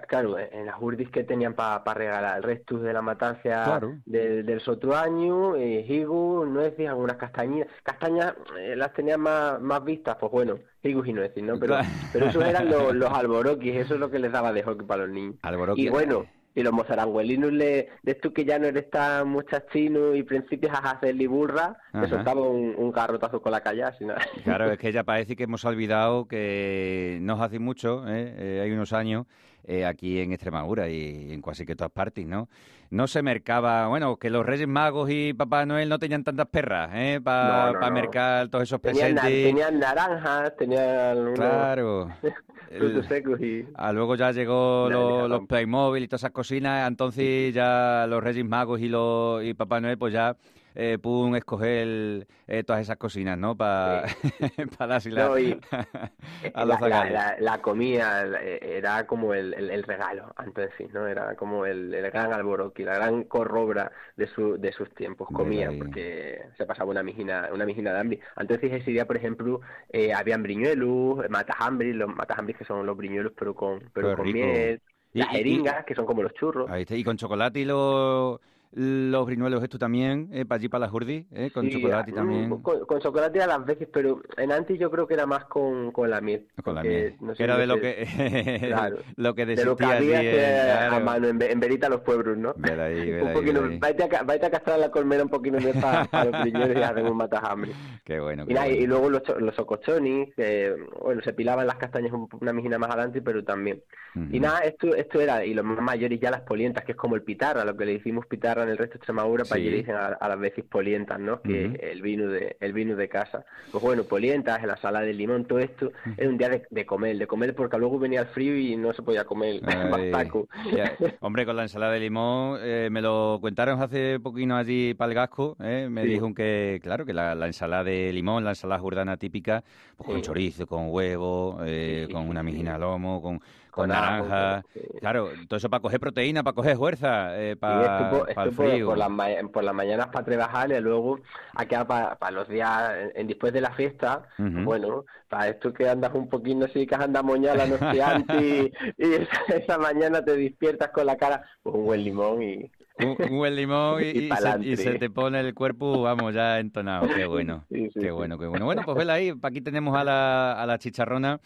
claro, 0.07 0.37
en 0.39 0.65
las 0.65 0.75
urdis 0.81 1.09
que 1.09 1.23
tenían 1.23 1.53
para 1.53 1.81
regalar 1.93 2.37
el 2.37 2.43
resto 2.43 2.77
de 2.79 2.93
la 2.93 3.01
matancia 3.01 3.63
Claro. 3.63 3.95
del, 4.05 4.45
del 4.45 4.61
otro 4.67 4.95
año, 4.95 5.55
eh, 5.55 5.85
higus, 5.87 6.47
nueces, 6.47 6.87
algunas 6.87 7.17
castañas. 7.17 7.67
Castañas 7.83 8.33
eh, 8.59 8.75
las 8.75 8.93
tenían 8.93 9.21
más, 9.21 9.61
más 9.61 9.83
vistas, 9.83 10.17
pues 10.19 10.31
bueno, 10.31 10.59
higus 10.83 11.07
y 11.07 11.13
nueces, 11.13 11.43
¿no? 11.43 11.59
Pero, 11.59 11.77
pero 12.11 12.25
esos 12.27 12.43
eran 12.43 12.69
los, 12.69 12.93
los 12.95 13.11
alboroquis, 13.11 13.75
eso 13.75 13.93
es 13.93 13.99
lo 13.99 14.09
que 14.09 14.19
les 14.19 14.31
daba 14.31 14.51
de 14.53 14.63
hockey 14.63 14.85
para 14.85 15.05
los 15.05 15.13
niños. 15.13 15.35
Alboroquia. 15.43 15.83
Y 15.83 15.89
bueno, 15.89 16.25
y 16.55 16.63
los 16.63 16.73
mozaranguelinos 16.73 17.51
le, 17.51 17.89
de 18.01 18.15
tú 18.15 18.33
que 18.33 18.43
ya 18.43 18.57
no 18.57 18.65
eres 18.65 18.89
tan 18.89 19.29
muchachino 19.29 20.15
y 20.15 20.23
principias 20.23 20.73
a 20.73 20.89
hacer 20.91 21.13
liburra, 21.13 21.77
te 21.91 22.07
soltaba 22.07 22.41
un, 22.41 22.73
un 22.75 22.91
garrotazo 22.91 23.43
con 23.43 23.51
la 23.51 23.61
calle, 23.61 23.83
así 23.83 24.03
nada. 24.05 24.21
Claro, 24.43 24.71
es 24.71 24.79
que 24.79 24.91
ya 24.91 25.03
parece 25.03 25.35
que 25.35 25.43
hemos 25.43 25.63
olvidado 25.65 26.27
que 26.27 27.19
no 27.21 27.43
hace 27.43 27.59
mucho, 27.59 28.07
¿eh? 28.07 28.33
Eh, 28.37 28.61
hay 28.63 28.71
unos 28.71 28.91
años, 28.91 29.27
eh, 29.67 29.85
aquí 29.85 30.19
en 30.19 30.31
Extremadura 30.31 30.89
y 30.89 31.31
en 31.31 31.41
casi 31.41 31.65
que 31.65 31.75
todas 31.75 31.91
partes, 31.91 32.25
¿no? 32.25 32.47
No 32.89 33.05
se 33.05 33.21
mercaba, 33.21 33.87
bueno, 33.87 34.15
que 34.15 34.29
los 34.29 34.45
Reyes 34.45 34.67
Magos 34.67 35.09
y 35.11 35.33
Papá 35.33 35.65
Noel 35.65 35.89
no 35.89 35.99
tenían 35.99 36.23
tantas 36.23 36.47
perras, 36.47 36.89
¿eh? 36.93 37.19
Para 37.21 37.67
No, 37.67 37.73
no, 37.73 37.79
no. 37.81 37.91
mercar 37.91 38.47
todos 38.47 38.63
esos 38.63 38.79
Tenían, 38.81 39.15
na- 39.15 39.21
presentes. 39.23 39.45
tenían 39.51 39.79
naranjas, 39.79 40.55
tenían 40.57 41.33
Claro. 41.35 42.09
El- 42.71 43.03
secos 43.07 43.39
y... 43.41 43.65
Ah, 43.75 43.93
luego 43.93 44.15
ya 44.15 44.31
llegó 44.31 44.89
los 44.89 45.45
Playmobil 45.47 46.03
y 46.03 46.07
todas 46.07 46.21
esas 46.21 46.31
cocinas, 46.31 46.87
entonces 46.87 47.53
ya 47.53 48.05
los 48.09 48.21
Reyes 48.23 48.45
Magos 48.45 48.81
y, 48.81 48.89
los, 48.89 49.43
y 49.43 49.53
Papá 49.53 49.79
Noel 49.79 49.97
pues 49.97 50.11
ya 50.13 50.35
eh, 50.79 50.99
pudieron 50.99 51.35
escoger 51.35 52.27
eh, 52.45 52.63
todas 52.63 52.81
esas 52.83 52.97
cocinas, 52.97 53.35
¿no? 53.37 53.57
Para 53.57 54.05
dársela 54.79 55.25
No, 55.27 55.39
y- 55.39 55.59
a 56.53 56.65
los 56.65 56.79
la, 56.79 56.87
la, 56.87 56.99
zagalos. 57.01 57.13
la- 57.13 57.35
la 57.39 57.61
comida 57.61 58.25
la- 58.25 58.41
era 58.43 59.07
como 59.07 59.33
el, 59.33 59.53
el, 59.55 59.71
el 59.71 59.83
regalo, 59.83 60.31
antes 60.35 60.69
sí, 60.77 60.87
¿no? 60.93 61.07
Era 61.07 61.35
como 61.35 61.65
el, 61.65 61.93
el 61.93 62.11
gran 62.11 62.31
alboroqui, 62.31 62.83
la 62.83 62.95
gran 62.95 63.23
corrobra 63.23 63.91
de, 64.15 64.27
su, 64.27 64.57
de 64.59 64.71
sus 64.71 64.93
tiempos. 64.93 65.27
Ahí. 65.69 65.77
porque 65.79 66.41
se 66.57 66.65
pasaba 66.65 66.91
una 66.91 67.01
mijina, 67.03 67.49
una 67.51 67.65
mijina 67.65 67.91
de 67.93 67.99
hambre. 67.99 68.19
Entonces 68.37 68.71
ese 68.71 68.91
día, 68.91 69.05
por 69.07 69.17
ejemplo, 69.17 69.61
eh, 69.89 70.13
habían 70.13 70.43
briñuelos, 70.43 71.27
matajambres, 71.29 71.95
los 71.95 72.09
matajambres 72.15 72.57
que 72.57 72.65
son 72.65 72.85
los 72.85 72.95
briñuelos 72.95 73.33
pero 73.37 73.55
con, 73.55 73.89
pero 73.93 74.15
con 74.15 74.25
rico. 74.25 74.37
miel. 74.37 74.81
Las 75.13 75.29
jeringas, 75.29 75.85
que 75.85 75.95
son 75.95 76.05
como 76.05 76.21
los 76.21 76.33
churros. 76.33 76.69
Ahí 76.69 76.83
está. 76.83 76.95
Y 76.95 77.03
con 77.03 77.17
chocolate 77.17 77.59
y 77.61 77.65
los, 77.65 78.39
los 78.73 79.25
brinuelos 79.25 79.63
esto 79.63 79.77
también, 79.79 80.29
eh, 80.31 80.45
para 80.45 80.57
allí 80.59 80.69
para 80.69 80.85
la 80.85 80.89
Jurdi, 80.89 81.25
eh, 81.31 81.49
con 81.53 81.65
Sí, 81.65 81.71
chocolate 81.71 82.11
mm, 82.11 82.15
también. 82.15 82.49
Con, 82.61 82.85
con 82.85 82.99
chocolate 82.99 83.41
a 83.41 83.47
las 83.47 83.65
veces, 83.65 83.87
pero 83.91 84.21
en 84.37 84.51
antes 84.51 84.77
yo 84.79 84.91
creo 84.91 85.07
que 85.07 85.13
era 85.15 85.25
más 85.25 85.45
con, 85.45 85.91
con 85.91 86.09
la 86.09 86.21
miel. 86.21 86.47
Con 86.63 86.75
la 86.75 86.83
miel. 86.83 87.15
no 87.21 87.33
sé, 87.35 87.43
era 87.43 87.57
de 87.57 87.65
lo 87.67 87.79
que, 87.79 88.59
Claro. 88.67 88.97
lo 89.15 89.33
que 89.35 89.45
de 89.45 89.65
lo 89.65 89.75
que 89.75 89.85
había 89.85 90.21
eh, 90.21 90.71
a 90.71 90.87
claro. 90.89 91.05
mano 91.05 91.27
en, 91.27 91.41
en 91.41 91.59
verita 91.59 91.89
los 91.89 92.01
pueblos, 92.01 92.37
¿no? 92.37 92.53
Ver 92.57 92.79
ahí, 92.79 93.09
ver 93.11 93.21
un 93.23 93.27
ahí, 93.29 93.33
poquito, 93.33 93.61
ver 93.61 93.71
ahí. 93.71 93.77
A, 94.17 94.23
vaite 94.23 94.45
a 94.45 94.51
castrar 94.51 94.79
la 94.79 94.91
colmena 94.91 95.23
un 95.23 95.29
poquito 95.29 95.57
de 95.57 95.73
para 95.73 96.25
los 96.25 96.41
primeros 96.41 96.77
y 96.77 96.81
hacen 96.83 97.07
un 97.07 97.17
matajambre. 97.17 97.71
Qué 98.03 98.19
bueno. 98.19 98.43
Y, 98.43 98.47
qué 98.47 98.53
y- 98.53 98.55
bueno. 98.57 98.75
y 98.75 98.87
luego 98.87 99.09
los, 99.09 99.23
los 99.39 99.55
socochonis, 99.55 100.33
que 100.35 100.75
bueno, 101.03 101.21
se 101.23 101.33
pilaban 101.33 101.65
las 101.67 101.77
castañas 101.77 102.11
un- 102.11 102.27
una 102.41 102.53
mijina 102.53 102.77
más 102.77 102.89
adelante, 102.91 103.21
pero 103.21 103.43
también. 103.43 103.81
Ujú. 104.15 104.25
Y 104.31 104.39
nada, 104.39 104.59
esto 104.59 104.93
esto 104.95 105.21
era, 105.21 105.45
y 105.45 105.53
los 105.53 105.63
más 105.65 105.81
mayores 105.81 106.19
ya 106.19 106.31
las 106.31 106.41
polientas, 106.41 106.83
que 106.83 106.93
es 106.93 106.97
como 106.97 107.15
el 107.15 107.23
pitarra, 107.23 107.63
lo 107.65 107.75
que 107.77 107.85
le 107.85 107.93
decimos 107.93 108.25
pitarra 108.25 108.56
en 108.63 108.69
el 108.69 108.77
resto 108.77 108.93
de 108.93 108.97
Extremadura, 108.97 109.43
para 109.45 109.61
Sí. 109.61 109.69
le 109.69 109.77
dicen 109.77 109.95
a, 109.95 110.05
a 110.07 110.29
las 110.29 110.39
veces 110.39 110.65
polientas, 110.65 111.19
¿no? 111.19 111.41
Que 111.41 111.65
Ujú. 111.65 111.75
es 111.75 111.83
el 111.91 112.01
vino 112.01 112.27
de 112.27 112.57
el 112.59 112.73
vino 112.73 112.95
de 112.95 113.09
casa. 113.09 113.45
Pues 113.71 113.81
bueno, 113.81 114.03
polientas, 114.05 114.63
la 114.63 114.77
salada 114.77 115.05
de 115.05 115.13
limón, 115.13 115.45
todo 115.45 115.59
esto, 115.59 115.91
era 116.17 116.29
un 116.29 116.37
día 116.37 116.49
de, 116.49 116.63
de 116.69 116.85
comer, 116.85 117.17
de 117.17 117.27
comer 117.27 117.55
porque 117.55 117.77
luego 117.77 117.99
venía 117.99 118.21
el 118.21 118.27
frío 118.27 118.57
y 118.57 118.75
no 118.75 118.93
se 118.93 119.01
podía 119.03 119.25
comer 119.25 119.61
ya. 120.75 120.91
Hombre, 121.21 121.45
con 121.45 121.55
la 121.55 121.63
ensalada 121.63 121.93
de 121.93 121.99
limón, 121.99 122.59
eh, 122.61 122.89
me 122.91 123.01
lo 123.01 123.39
contaron 123.41 123.81
hace 123.81 124.19
poquito 124.19 124.55
allí 124.55 124.93
para 124.93 125.11
el 125.11 125.15
Gasco, 125.15 125.55
eh, 125.59 125.87
me 125.89 126.03
Sí. 126.03 126.07
dijeron 126.09 126.33
que, 126.33 126.79
claro, 126.81 127.05
que 127.05 127.13
la, 127.13 127.35
la 127.35 127.47
ensalada 127.47 127.83
de 127.83 128.11
limón, 128.13 128.43
la 128.43 128.51
ensalada 128.51 128.79
jordana 128.79 129.17
típica, 129.17 129.63
pues 129.95 130.05
con 130.07 130.15
Sí. 130.17 130.21
chorizo, 130.21 130.67
con 130.67 130.87
huevo, 130.89 131.59
eh, 131.65 132.07
con 132.11 132.27
una 132.29 132.43
mijina 132.43 132.77
lomo, 132.77 133.21
con, 133.21 133.39
con 133.77 133.89
naranja. 133.89 134.63
Claro, 134.99 135.29
todo 135.47 135.57
eso 135.57 135.69
para 135.69 135.81
coger 135.81 135.99
proteína, 135.99 136.43
para 136.43 136.53
coger 136.55 136.75
fuerza, 136.77 137.39
eh, 137.41 137.55
para, 137.55 137.81
esto, 137.81 138.17
por, 138.17 138.33
para 138.33 138.43
el 138.43 138.49
esto 138.49 138.61
por- 138.63 138.71
frío. 138.71 138.85
por 138.87 138.97
las, 138.97 139.09
ma- 139.09 139.27
por 139.53 139.63
las 139.63 139.73
mañanas 139.75 140.07
para 140.07 140.25
trabajar 140.25 140.71
y 140.71 140.79
luego 140.81 141.19
a 141.55 141.65
quedar 141.65 141.87
para 141.87 142.31
los 142.31 142.47
días 142.49 142.91
en- 143.15 143.27
después 143.27 143.53
de 143.53 143.61
la 143.61 143.71
fiesta. 143.71 144.23
Bueno, 144.37 145.05
para 145.29 145.49
esto 145.49 145.71
que 145.73 145.87
andas 145.89 146.13
un 146.13 146.27
poquito 146.29 146.65
así, 146.65 146.85
que 146.87 146.95
has 146.95 147.01
andado 147.01 147.25
moñada 147.25 147.55
la 147.55 147.67
noche 147.67 148.01
antes 148.03 148.41
y, 148.41 148.71
y 148.97 149.13
esa, 149.13 149.41
esa 149.55 149.77
mañana 149.77 150.21
te 150.23 150.35
despiertas 150.35 150.89
con 150.89 151.05
la 151.05 151.15
cara, 151.17 151.43
pues 151.63 151.75
un 151.75 151.85
buen 151.85 152.03
limón 152.03 152.41
y... 152.43 152.71
Un, 152.99 153.15
un 153.29 153.37
buen 153.37 153.55
limón 153.55 154.01
y, 154.01 154.05
Y 154.07 154.21
se, 154.21 154.27
pa'lante. 154.29 154.67
y 154.69 154.75
se 154.75 154.95
te 154.95 155.09
pone 155.11 155.39
el 155.39 155.53
cuerpo, 155.53 156.01
vamos, 156.01 156.33
ya 156.33 156.59
entonado. 156.59 157.07
Qué 157.15 157.25
bueno, 157.27 157.63
Sí, 157.69 157.85
sí, 157.93 157.99
qué 157.99 158.07
sí. 158.07 158.09
bueno, 158.09 158.39
qué 158.39 158.47
bueno. 158.47 158.65
Bueno, 158.65 158.81
pues 158.83 158.97
vela 158.97 159.13
ahí, 159.13 159.31
aquí 159.43 159.61
tenemos 159.61 159.95
a 159.95 160.03
la, 160.03 160.53
a 160.53 160.65
la 160.65 160.79
chicharrona 160.79 161.39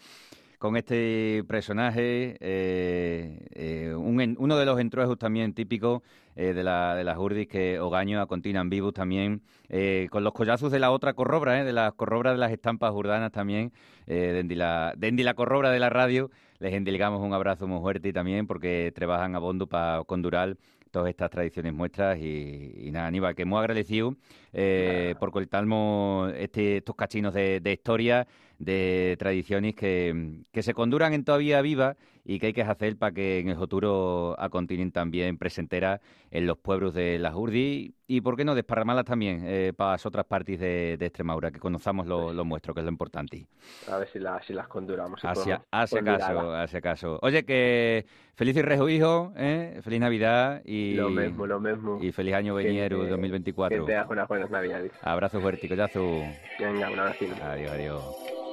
con 0.62 0.76
este 0.76 1.42
personaje, 1.48 2.36
eh, 2.38 3.48
eh, 3.50 3.94
un 3.96 4.36
uno 4.38 4.56
de 4.56 4.64
los 4.64 4.78
entruejos 4.78 5.18
también 5.18 5.54
típicos 5.54 6.02
eh, 6.36 6.52
de, 6.54 6.62
la, 6.62 6.94
de 6.94 7.02
las 7.02 7.18
urdis 7.18 7.48
que 7.48 7.80
Ogaño 7.80 8.20
acontinan 8.20 8.70
vivos 8.70 8.94
también, 8.94 9.42
eh, 9.68 10.06
con 10.12 10.22
los 10.22 10.32
collazos 10.32 10.70
de 10.70 10.78
la 10.78 10.92
otra 10.92 11.14
corrobra, 11.14 11.60
eh, 11.60 11.64
de 11.64 11.72
las 11.72 11.94
corrobras 11.94 12.34
de 12.34 12.38
las 12.38 12.52
estampas 12.52 12.92
urdanas 12.92 13.32
también, 13.32 13.72
dendi 14.06 14.54
la, 14.54 14.94
dendi 14.96 15.24
la 15.24 15.34
corrobra 15.34 15.72
de 15.72 15.80
la 15.80 15.90
radio, 15.90 16.30
les 16.60 16.72
endilgamos 16.74 17.20
un 17.22 17.34
abrazo 17.34 17.66
muy 17.66 17.80
fuerte 17.80 18.12
también 18.12 18.46
porque 18.46 18.92
trabajan 18.94 19.34
a 19.34 19.40
bondo 19.40 19.66
para 19.66 20.04
condural 20.04 20.58
todas 20.92 21.08
estas 21.08 21.30
tradiciones 21.30 21.72
muestras 21.72 22.18
y, 22.18 22.74
y 22.76 22.92
nada, 22.92 23.08
Aníbal, 23.08 23.34
que 23.34 23.44
muy 23.44 23.58
agradecido 23.58 24.14
eh, 24.52 25.16
por 25.18 25.32
contarnos 25.32 26.32
este, 26.36 26.76
estos 26.76 26.94
cachinos 26.94 27.34
de, 27.34 27.58
de 27.60 27.72
historia, 27.72 28.28
de 28.64 29.16
tradiciones 29.18 29.74
que, 29.74 30.40
que 30.52 30.62
se 30.62 30.72
conduran 30.72 31.12
en 31.12 31.24
todavía 31.24 31.60
viva 31.62 31.96
y 32.24 32.38
que 32.38 32.46
hay 32.46 32.52
que 32.52 32.62
hacer 32.62 32.96
para 32.96 33.10
que 33.12 33.40
en 33.40 33.48
el 33.48 33.56
futuro 33.56 34.36
continúen 34.52 34.92
también 34.92 35.36
presenteras 35.36 36.00
en 36.30 36.46
los 36.46 36.56
pueblos 36.58 36.94
de 36.94 37.18
las 37.18 37.34
Urdi 37.34 37.92
y, 38.06 38.20
por 38.20 38.36
qué 38.36 38.44
no, 38.44 38.54
desparramarlas 38.54 39.04
también 39.04 39.42
eh, 39.44 39.72
para 39.76 39.92
las 39.92 40.06
otras 40.06 40.24
partes 40.26 40.60
de, 40.60 40.96
de 40.96 41.06
Extremadura, 41.06 41.50
que 41.50 41.58
conozcamos 41.58 42.06
lo, 42.06 42.32
lo 42.32 42.44
nuestro, 42.44 42.72
que 42.74 42.80
es 42.80 42.84
lo 42.84 42.90
importante. 42.92 43.46
A 43.88 43.96
ver 43.98 44.08
si, 44.12 44.20
la, 44.20 44.40
si 44.42 44.52
las 44.52 44.68
conduramos. 44.68 45.20
si 45.20 45.26
Hacia, 45.26 45.64
hacia 45.72 46.02
caso, 46.04 46.54
hacia 46.54 46.80
caso. 46.80 47.18
Oye, 47.22 47.44
que 47.44 48.06
feliz 48.36 48.56
y 48.56 48.62
rejo, 48.62 48.88
hijo, 48.88 49.32
¿eh? 49.36 49.80
feliz 49.82 49.98
Navidad 49.98 50.62
y, 50.64 50.94
Lo 50.94 51.10
mismo, 51.10 51.46
lo 51.46 51.58
mismo. 51.58 51.98
y 52.00 52.12
feliz 52.12 52.34
año 52.34 52.54
veniero 52.54 52.98
te- 52.98 53.04
Que 53.06 53.10
2024. 53.10 53.84
te 53.86 54.00
unas 54.08 54.28
buenas 54.28 54.50
navidades. 54.50 54.92
Abrazo 55.02 55.40
fuerte, 55.40 55.68
collazo. 55.68 56.20
Venga, 56.60 56.88
un 56.90 57.00
abrazo. 57.00 57.24
Adiós, 57.42 57.70
adiós. 57.72 58.51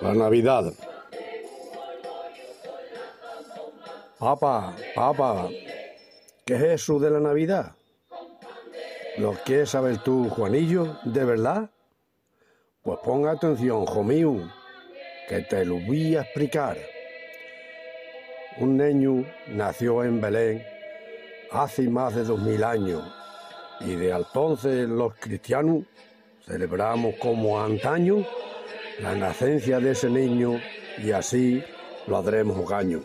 La 0.00 0.12
Navidad. 0.12 0.72
Papá, 4.18 4.76
papá, 4.94 5.48
¿qué 6.44 6.54
es 6.54 6.62
eso 6.62 6.98
de 6.98 7.10
la 7.10 7.20
Navidad? 7.20 7.72
¿Lo 9.16 9.32
quieres 9.44 9.70
saber 9.70 9.98
tú, 9.98 10.28
Juanillo, 10.28 10.98
de 11.04 11.24
verdad? 11.24 11.70
Pues 12.82 12.98
pon 13.02 13.26
atención, 13.26 13.82
hijo 14.12 14.50
que 15.28 15.40
te 15.40 15.64
lo 15.64 15.78
voy 15.80 16.16
a 16.16 16.22
explicar. 16.22 16.76
Un 18.58 18.76
niño 18.76 19.24
nació 19.48 20.04
en 20.04 20.20
Belén 20.20 20.73
hace 21.54 21.88
más 21.88 22.14
de 22.14 22.24
dos 22.24 22.40
mil 22.40 22.64
años 22.64 23.02
y 23.80 23.94
de 23.94 24.10
entonces 24.10 24.88
los 24.88 25.14
cristianos 25.14 25.84
celebramos 26.44 27.14
como 27.20 27.60
antaño 27.60 28.24
la 29.00 29.14
nacencia 29.14 29.78
de 29.78 29.92
ese 29.92 30.10
niño 30.10 30.60
y 30.98 31.12
así 31.12 31.62
lo 32.06 32.18
haremos 32.18 32.68
gaño. 32.68 33.02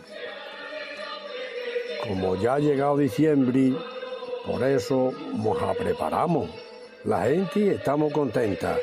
Como 2.06 2.36
ya 2.36 2.54
ha 2.54 2.58
llegado 2.58 2.96
diciembre, 2.96 3.72
por 4.46 4.62
eso 4.62 5.12
nos 5.34 5.76
preparamos. 5.76 6.50
La 7.04 7.22
gente 7.22 7.74
estamos 7.74 8.12
contenta 8.12 8.76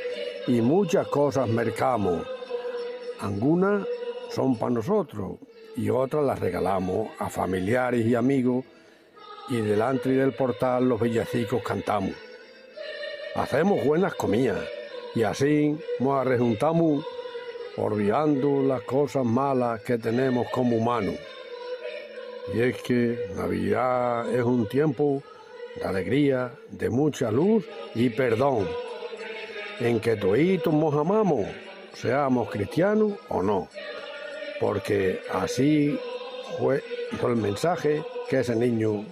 y 0.48 0.62
muchas 0.62 1.08
cosas 1.08 1.48
mercamos. 1.48 2.26
Algunas 3.22 3.86
son 4.30 4.58
para 4.58 4.74
nosotros 4.74 5.38
y 5.76 5.90
otras 5.90 6.26
las 6.26 6.40
regalamos 6.40 7.10
a 7.20 7.30
familiares 7.30 8.06
y 8.06 8.16
amigos 8.16 8.66
y 9.50 9.62
delante 9.62 10.10
del 10.10 10.34
portal 10.34 10.90
los 10.90 11.02
villancicos 11.02 11.64
cantamos. 11.64 12.14
Hacemos 13.36 13.84
buenas 13.86 14.14
comidas 14.16 14.64
y 15.16 15.24
así 15.24 15.78
nos 16.00 16.20
arrejuntamos 16.20 17.06
olvidando 17.78 18.64
las 18.64 18.82
cosas 18.82 19.24
malas 19.24 19.82
que 19.82 19.98
tenemos 19.98 20.48
como 20.50 20.78
humanos. 20.78 21.16
Y 22.54 22.62
es 22.62 22.82
que 22.82 23.30
Navidad 23.36 24.34
es 24.34 24.44
un 24.44 24.68
tiempo 24.68 25.22
de 25.76 25.84
alegría, 25.86 26.52
de 26.72 26.90
mucha 26.90 27.32
luz 27.32 27.66
y 27.94 28.10
perdón, 28.10 28.68
en 29.80 30.00
que 30.00 30.16
todos 30.16 30.74
nos 30.74 30.94
amamos, 30.96 31.46
seamos 31.94 32.50
cristianos 32.50 33.14
o 33.30 33.44
no, 33.44 33.68
porque 34.60 35.22
así 35.32 36.00
fue 36.58 36.84
el 37.24 37.36
mensaje 37.36 38.04
que 38.30 38.40
ese 38.40 38.56
niño 38.56 39.06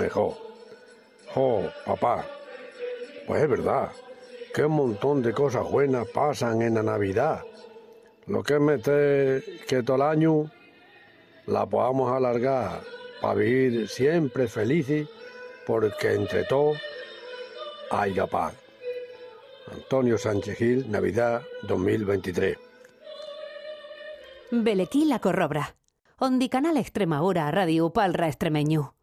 dejó. 0.00 0.38
Oh, 1.34 1.62
papá, 1.84 2.26
pues 3.26 3.42
es 3.42 3.48
verdad, 3.48 3.90
que 4.54 4.64
un 4.64 4.72
montón 4.72 5.22
de 5.22 5.32
cosas 5.32 5.68
buenas 5.68 6.06
pasan 6.08 6.62
en 6.62 6.74
la 6.74 6.82
Navidad. 6.82 7.42
Lo 8.26 8.42
que 8.42 8.54
es 8.54 8.60
meter 8.60 9.44
que 9.66 9.82
todo 9.82 9.96
el 9.96 10.02
año 10.02 10.50
la 11.46 11.66
podamos 11.66 12.12
alargar 12.12 12.80
para 13.20 13.34
vivir 13.34 13.88
siempre 13.88 14.46
felices, 14.46 15.08
porque 15.66 16.14
entre 16.14 16.44
todos 16.44 16.78
hay 17.90 18.14
paz. 18.30 18.54
Antonio 19.72 20.18
Sánchez 20.18 20.58
Gil, 20.58 20.90
Navidad 20.90 21.42
2023. 21.62 22.58
Belequí 24.50 25.06
la 25.06 25.18
Corrobra. 25.18 25.76
Ondi 26.18 26.48
Canal 26.48 26.76
Extrema 26.76 27.22
Hora 27.22 27.50
Radio 27.50 27.90
Palra 27.90 28.28
Extremeño. 28.28 28.94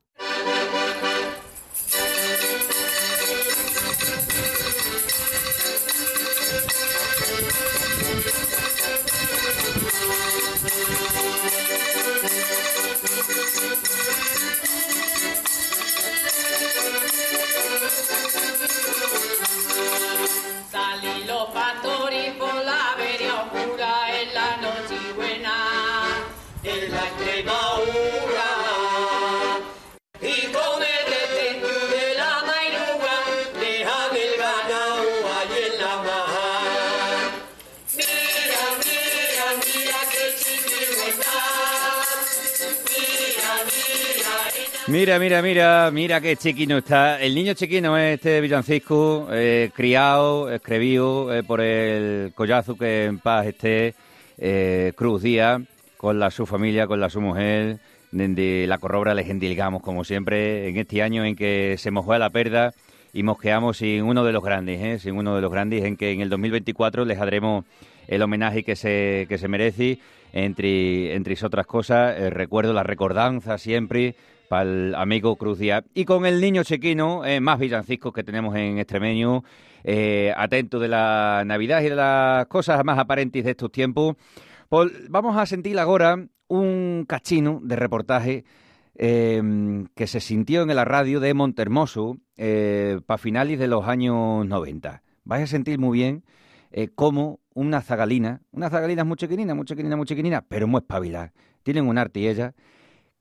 Mira, 44.90 45.20
mira, 45.20 45.42
mira, 45.44 45.92
mira 45.92 46.20
qué 46.20 46.36
chiquino 46.36 46.80
está. 46.80 47.22
El 47.22 47.36
niño 47.36 47.54
chiquino 47.54 47.96
es 47.96 48.16
este 48.16 48.30
de 48.30 48.42
Villancisco, 48.42 49.28
eh, 49.32 49.70
criado, 49.74 50.52
escribido 50.52 51.32
eh, 51.32 51.44
por 51.44 51.62
el 51.62 52.34
collazo 52.34 52.76
que 52.76 53.06
en 53.06 53.20
paz 53.20 53.46
esté, 53.46 53.94
eh, 54.40 54.92
Cruz 54.96 55.22
Díaz 55.22 55.62
con 56.00 56.18
la 56.18 56.32
su 56.32 56.46
familia, 56.46 56.88
con 56.88 57.02
la 57.02 57.10
su 57.10 57.20
mujer, 57.20 57.80
de 58.14 58.66
la 58.70 58.78
corrobra 58.78 59.14
les 59.14 59.30
endilgamos, 59.30 59.82
como 59.82 60.06
siempre, 60.06 60.70
en 60.70 60.78
este 60.78 61.02
año 61.02 61.26
en 61.26 61.36
que 61.36 61.76
se 61.78 61.92
mojó 61.92 62.14
a 62.14 62.20
la 62.20 62.30
perda 62.30 62.74
y 63.12 63.22
mosqueamos 63.24 63.80
sin 63.80 64.04
uno 64.04 64.24
de 64.24 64.32
los 64.32 64.42
grandes, 64.42 64.82
¿eh? 64.82 64.98
sin 64.98 65.18
uno 65.18 65.36
de 65.36 65.42
los 65.42 65.52
grandes, 65.52 65.84
en 65.84 65.98
que 65.98 66.12
en 66.12 66.22
el 66.22 66.30
2024 66.30 67.04
les 67.04 67.20
haremos 67.20 67.66
el 68.08 68.22
homenaje 68.22 68.64
que 68.64 68.78
se, 68.78 69.26
que 69.28 69.38
se 69.38 69.50
merece, 69.50 70.00
entre, 70.32 71.16
entre 71.16 71.36
otras 71.44 71.68
cosas, 71.68 72.18
eh, 72.18 72.30
recuerdo 72.30 72.72
la 72.72 72.84
recordanza 72.84 73.58
siempre 73.58 74.16
para 74.48 74.64
el 74.64 74.96
amigo 74.96 75.36
Cruz 75.36 75.60
Díaz. 75.60 75.84
Y 75.94 76.06
con 76.06 76.26
el 76.26 76.40
niño 76.40 76.64
chequino, 76.64 77.26
eh, 77.26 77.42
más 77.42 77.60
villancicos 77.60 78.14
que 78.14 78.24
tenemos 78.24 78.56
en 78.56 78.80
Extremeño, 78.80 79.44
eh, 79.84 80.34
atento 80.36 80.80
de 80.80 80.88
la 80.88 81.44
Navidad 81.46 81.82
y 81.82 81.90
de 81.90 81.96
las 81.96 82.48
cosas 82.48 82.84
más 82.86 82.98
aparentes 82.98 83.44
de 83.44 83.52
estos 83.52 83.70
tiempos, 83.70 84.16
vamos 85.10 85.38
a 85.38 85.46
sentir 85.46 85.80
ahora 85.80 86.28
un 86.48 87.06
cachino 87.08 87.60
de 87.64 87.76
reportaje 87.76 88.46
em, 88.96 89.88
que 89.96 90.08
se 90.08 90.20
sintió 90.20 90.64
en 90.64 90.76
la 90.76 90.86
radio 90.86 91.20
de 91.20 91.34
Montermoso 91.34 92.18
eh, 92.38 93.00
para 93.06 93.18
finales 93.18 93.60
de 93.60 93.68
los 93.68 93.88
años 93.88 94.46
90. 94.46 95.04
Vais 95.24 95.44
a 95.44 95.48
sentir 95.48 95.80
muy 95.80 95.98
bien 95.98 96.24
eh, 96.72 96.90
cómo 96.94 97.40
una 97.54 97.82
zagalina, 97.82 98.42
una 98.52 98.70
zagalina 98.70 99.02
es 99.02 99.08
muy 99.08 99.18
chiquinina, 99.18 99.56
muy 99.56 99.66
chiquinina, 99.66 99.96
muy 99.96 100.06
chiquinina, 100.06 100.42
pero 100.42 100.68
muy 100.68 100.80
espabilada, 100.80 101.34
tienen 101.64 101.88
un 101.88 101.98
arte 101.98 102.20
y 102.20 102.28
ella, 102.28 102.54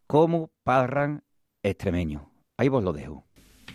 cómo 0.07 0.51
parran 0.65 1.23
extremeño. 1.63 2.31
Ahí 2.57 2.69
vos 2.69 2.83
lo 2.83 2.93
dejo. 2.93 3.25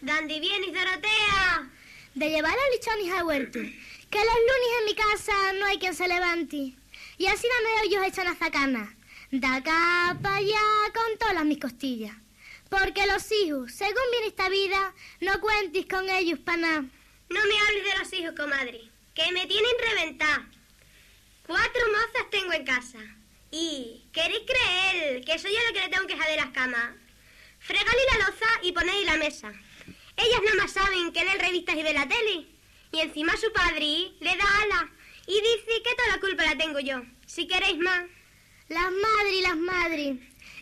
¿Dónde 0.01 0.39
vienes, 0.39 0.74
Dorotea? 0.74 1.72
De 2.15 2.30
llevar 2.30 2.51
a 2.51 2.75
lichones 2.75 3.20
al 3.20 3.25
huerto. 3.25 3.60
Que 3.60 4.20
los 4.20 4.36
lunes 4.36 4.70
en 4.80 4.86
mi 4.86 4.96
casa 4.96 5.34
no 5.60 5.65
hay 5.65 5.77
quien 5.77 5.94
se 5.94 6.08
levante. 6.08 6.83
Y 7.24 7.27
así 7.27 7.48
no 7.48 7.84
ellos 7.86 8.06
echan 8.06 8.27
a 8.27 8.36
zacana. 8.36 8.98
Da 9.32 9.56
acá 9.56 10.20
para 10.22 10.36
allá 10.36 10.60
con 10.94 11.18
todas 11.18 11.46
mis 11.46 11.58
costillas. 11.58 12.13
Porque 12.70 13.08
los 13.08 13.32
hijos, 13.32 13.72
según 13.72 14.03
viene 14.12 14.27
esta 14.27 14.50
vida, 14.50 14.94
no 15.22 15.39
cuentes 15.39 15.86
con 15.86 16.10
ellos 16.10 16.39
para 16.39 16.58
nada. 16.58 16.82
No 16.82 17.39
me 17.46 17.60
hables 17.62 17.86
de 17.86 18.00
los 18.00 18.12
hijos, 18.12 18.36
comadre, 18.36 18.82
que 19.15 19.32
me 19.32 19.48
tienen 19.48 19.72
reventar. 19.89 20.42
Cuatro 21.48 21.82
mozas 21.92 22.30
tengo 22.30 22.51
en 22.51 22.65
casa. 22.65 23.00
Y, 23.51 24.03
¿queréis 24.12 24.44
creer 24.46 25.24
que 25.24 25.39
soy 25.39 25.53
yo 25.53 25.60
la 25.65 25.72
que 25.72 25.88
le 25.88 25.96
tengo 25.96 26.08
que 26.08 26.15
de 26.15 26.36
las 26.36 26.51
camas? 26.51 26.92
Fregarle 27.60 28.01
la 28.12 28.27
loza 28.27 28.50
y 28.63 28.74
ponerle 28.74 29.06
la 29.06 29.15
mesa. 29.15 29.53
Ellas 30.18 30.42
nada 30.44 30.62
más 30.62 30.74
saben 30.74 31.13
que 31.13 31.24
leen 31.24 31.39
revistas 31.39 31.77
y 31.77 31.84
ve 31.84 31.94
la 31.94 32.06
tele. 32.06 32.48
Y 32.92 33.00
encima 33.00 33.38
su 33.38 33.50
padre 33.53 34.12
le 34.20 34.36
da 34.36 34.62
ala 34.63 34.92
y 35.25 35.34
dice 35.34 35.82
que 35.84 35.96
toda 35.96 36.10
la 36.10 36.20
culpa 36.20 36.44
la 36.44 36.58
tengo 36.58 36.80
yo. 36.80 37.01
Si 37.25 37.48
queréis 37.48 37.77
más. 37.80 38.06
Las 38.70 38.92
madres 38.92 39.34
y 39.34 39.42
las 39.42 39.58
madres. 39.58 40.18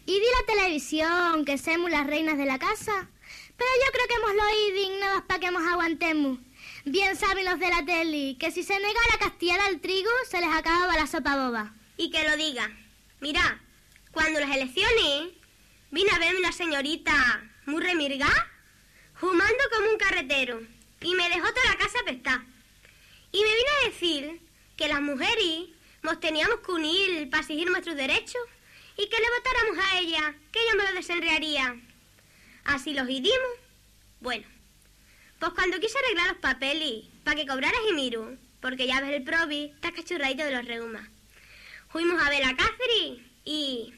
Y 0.06 0.13
di 0.13 0.25
la 0.39 0.53
televisión, 0.53 1.46
que 1.46 1.58
somos 1.58 1.89
las 1.89 2.08
reinas 2.08 2.38
de 2.38 2.46
la 2.46 2.60
casa. 2.60 3.10
Pero 3.58 3.70
yo 3.86 3.91
creo 3.91 4.08
que 4.08 4.15
hemos 4.15 4.36
lo 4.36 4.74
dignos 4.74 5.22
para 5.27 5.39
que 5.39 5.51
nos 5.51 5.68
aguantemos. 5.68 6.39
Bien 6.86 7.15
saben 7.15 7.45
los 7.45 7.60
de 7.60 7.69
la 7.69 7.86
tele 7.86 8.36
que 8.39 8.52
si 8.52 8.63
se 8.63 8.74
negara 8.74 9.13
a 9.15 9.19
castigar 9.19 9.60
al 9.60 9.80
trigo, 9.82 10.10
se 10.28 10.39
les 10.39 10.50
acababa 10.50 10.95
la 10.95 11.08
sopa 11.08 11.36
boba. 11.36 11.74
Y 11.97 12.10
que 12.10 12.24
lo 12.24 12.36
diga. 12.38 12.71
Mira, 13.19 13.62
cuando 14.12 14.39
las 14.39 14.56
elecciones 14.56 15.30
vine 15.91 16.10
a 16.12 16.19
verme 16.19 16.39
una 16.39 16.52
señorita 16.52 17.13
muy 17.65 17.82
remirga, 17.82 18.30
fumando 19.13 19.63
como 19.71 19.91
un 19.91 19.97
carretero, 19.97 20.62
y 21.02 21.13
me 21.13 21.30
dejó 21.30 21.47
toda 21.54 21.67
la 21.69 21.78
casa 21.78 22.00
apestada. 22.02 22.45
Y 23.32 23.41
me 23.43 23.56
vino 23.56 23.69
a 23.80 23.89
decir 23.89 24.41
que 24.82 24.88
las 24.88 25.02
mujeres 25.02 25.70
nos 26.02 26.20
teníamos 26.20 26.62
que 26.62 26.72
unir 26.72 27.30
para 27.30 27.44
seguir 27.44 27.70
nuestros 27.70 27.96
derechos 27.96 28.41
y 28.98 29.08
que 29.08 29.20
le 29.20 29.30
votáramos 29.30 29.78
a 29.78 30.00
ella, 30.00 30.36
que 30.52 30.60
ella 30.60 30.74
me 30.76 30.84
lo 30.86 30.94
desenrearía. 30.94 31.76
Así 32.63 32.96
los 32.96 33.08
hicimos. 33.08 33.52
Bueno, 34.22 34.48
pues 35.38 35.52
cuando 35.54 35.80
quise 35.80 36.00
arreglar 36.00 36.30
los 36.30 36.38
papeles 36.38 37.06
para 37.24 37.36
que 37.36 37.46
cobrara 37.46 37.78
Jimiru, 37.86 38.39
porque 38.60 38.88
ya 38.88 39.02
ves 39.02 39.12
el 39.12 39.24
probi, 39.24 39.65
está 39.65 39.91
cachurradito 39.91 40.46
de 40.46 40.52
los 40.52 40.65
reumas. 40.65 41.08
Fuimos 41.89 42.20
a 42.20 42.32
ver 42.32 42.44
a 42.44 42.56
Cáceres 42.56 43.20
y 43.46 43.94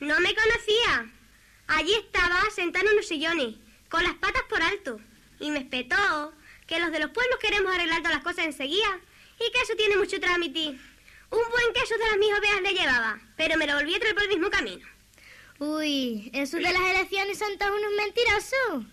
no 0.00 0.18
me 0.18 0.34
conocía. 0.34 1.12
Allí 1.68 1.94
estaba 1.94 2.40
sentado 2.50 2.86
en 2.86 2.94
unos 2.94 3.06
sillones, 3.06 3.54
con 3.88 4.02
las 4.02 4.14
patas 4.14 4.42
por 4.48 4.60
alto, 4.60 4.98
y 5.38 5.52
me 5.52 5.60
espetó 5.60 6.34
que 6.66 6.80
los 6.80 6.90
de 6.90 6.98
los 6.98 7.10
pueblos 7.10 7.38
queremos 7.38 7.72
arreglar 7.72 7.98
todas 7.98 8.14
las 8.14 8.24
cosas 8.24 8.46
enseguida 8.46 9.00
y 9.40 9.50
que 9.50 9.60
eso 9.62 9.74
tiene 9.76 9.96
mucho 9.96 10.20
trámite. 10.20 10.78
Un 11.30 11.50
buen 11.50 11.72
queso 11.74 11.96
de 11.98 12.06
las 12.08 12.18
mis 12.18 12.32
ovejas 12.32 12.62
le 12.62 12.74
llevaba, 12.74 13.20
pero 13.36 13.56
me 13.56 13.66
lo 13.66 13.74
volví 13.74 13.94
a 13.94 13.98
traer 13.98 14.14
por 14.14 14.24
el 14.24 14.28
mismo 14.28 14.50
camino. 14.50 14.86
Uy, 15.58 16.30
esos 16.32 16.60
de 16.60 16.72
las 16.72 16.82
elecciones 16.82 17.38
son 17.38 17.56
todos 17.58 17.78
unos 17.78 17.92
mentirosos. 17.96 18.84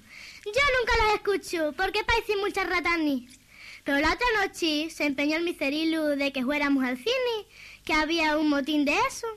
Yo 0.45 0.61
nunca 0.79 1.03
los 1.03 1.13
escucho, 1.15 1.73
porque 1.77 2.03
parecen 2.03 2.39
muchas 2.39 2.67
ratanis. 2.67 3.39
Pero 3.83 3.99
la 3.99 4.13
otra 4.13 4.27
noche 4.41 4.89
se 4.89 5.05
empeñó 5.05 5.37
el 5.37 5.43
miserilu 5.43 6.15
de 6.15 6.31
que 6.31 6.43
fuéramos 6.43 6.83
al 6.83 6.97
cine, 6.97 7.47
que 7.83 7.93
había 7.93 8.37
un 8.37 8.49
motín 8.49 8.85
de 8.85 8.97
eso. 9.07 9.27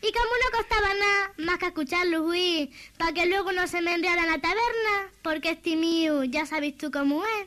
Y 0.00 0.12
como 0.12 0.24
no 0.24 0.58
costaba 0.58 0.94
nada 0.94 1.32
más 1.38 1.58
que 1.58 1.66
escucharlo 1.66 2.22
huir, 2.22 2.70
para 2.96 3.12
que 3.12 3.26
luego 3.26 3.50
no 3.52 3.66
se 3.66 3.80
me 3.80 3.94
enreara 3.94 4.22
en 4.22 4.30
la 4.30 4.40
taberna, 4.40 5.12
porque 5.22 5.50
este 5.50 5.74
mío 5.76 6.22
ya 6.24 6.46
sabes 6.46 6.78
tú 6.78 6.92
cómo 6.92 7.24
es. 7.24 7.46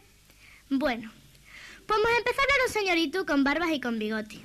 Bueno, 0.69 1.11
Vamos 1.91 2.07
a 2.09 2.17
empezar 2.19 2.45
a 2.45 2.67
un 2.67 2.71
señorito 2.71 3.25
con 3.25 3.43
barbas 3.43 3.71
y 3.73 3.81
con 3.81 3.99
bigote. 3.99 4.39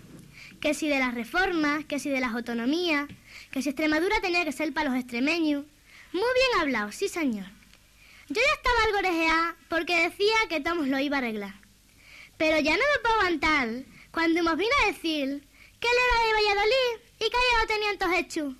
Que 0.60 0.74
si 0.74 0.88
de 0.88 0.98
las 0.98 1.14
reformas, 1.14 1.84
que 1.84 2.00
si 2.00 2.10
de 2.10 2.18
las 2.18 2.34
autonomías, 2.34 3.06
que 3.52 3.62
si 3.62 3.68
Extremadura 3.68 4.20
tenía 4.20 4.44
que 4.44 4.50
ser 4.50 4.74
para 4.74 4.90
los 4.90 4.98
extremeños. 4.98 5.64
Muy 6.12 6.22
bien 6.22 6.60
hablado, 6.60 6.90
sí 6.90 7.08
señor. 7.08 7.46
Yo 8.28 8.40
ya 8.40 8.52
estaba 8.56 8.82
algo 8.82 9.54
porque 9.68 10.08
decía 10.08 10.34
que 10.48 10.60
Tomás 10.60 10.88
lo 10.88 10.98
iba 10.98 11.18
a 11.18 11.20
arreglar. 11.20 11.54
Pero 12.36 12.58
ya 12.58 12.72
no 12.72 12.82
me 12.82 13.00
puedo 13.00 13.14
aguantar 13.14 13.68
cuando 14.10 14.42
nos 14.42 14.56
vino 14.56 14.72
a 14.82 14.86
decir 14.88 15.46
que 15.78 15.88
le 15.88 16.02
iba 16.02 16.26
de 16.26 16.48
Valladolid 16.48 17.00
y 17.20 17.24
que 17.30 17.30
ya 17.30 17.60
lo 17.60 17.66
tenían 17.68 17.98
todos 17.98 18.14
hecho. 18.14 18.54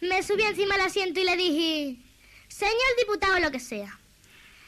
Me 0.00 0.22
subí 0.22 0.42
encima 0.42 0.76
del 0.76 0.86
asiento 0.86 1.20
y 1.20 1.24
le 1.24 1.36
dije, 1.36 1.96
señor 2.48 2.96
diputado 2.98 3.38
lo 3.40 3.50
que 3.50 3.60
sea, 3.60 4.00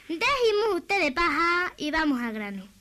déjeme 0.07 0.75
usted 0.75 1.03
de 1.03 1.13
paja 1.13 1.73
y 1.79 1.91
vamos 1.91 2.21
al 2.21 2.35
grano. 2.35 2.78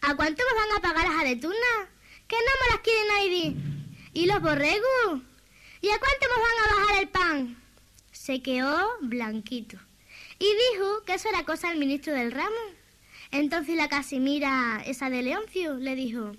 ¿A 0.00 0.14
cuánto 0.14 0.42
me 0.44 0.60
van 0.60 0.76
a 0.76 0.82
pagar 0.82 1.08
las 1.08 1.22
adetunas? 1.22 1.88
Que 2.28 2.36
no 2.36 2.52
me 2.60 2.70
las 2.72 2.80
quiere 2.80 3.08
nadie. 3.08 3.56
¿Y 4.12 4.26
los 4.26 4.40
borregos? 4.40 5.22
¿Y 5.80 5.88
a 5.90 5.98
cuánto 5.98 6.26
me 6.34 6.42
van 6.42 6.58
a 6.58 6.80
bajar 6.80 7.02
el 7.02 7.08
pan? 7.08 7.62
Se 8.12 8.42
quedó 8.42 8.88
blanquito. 9.00 9.78
Y 10.38 10.46
dijo 10.72 11.04
que 11.04 11.14
eso 11.14 11.28
era 11.28 11.44
cosa 11.44 11.68
del 11.68 11.78
ministro 11.78 12.12
del 12.12 12.32
ramo. 12.32 12.56
Entonces 13.30 13.76
la 13.76 13.88
Casimira, 13.88 14.82
esa 14.86 15.10
de 15.10 15.22
Leoncio, 15.22 15.74
le 15.74 15.94
dijo, 15.94 16.32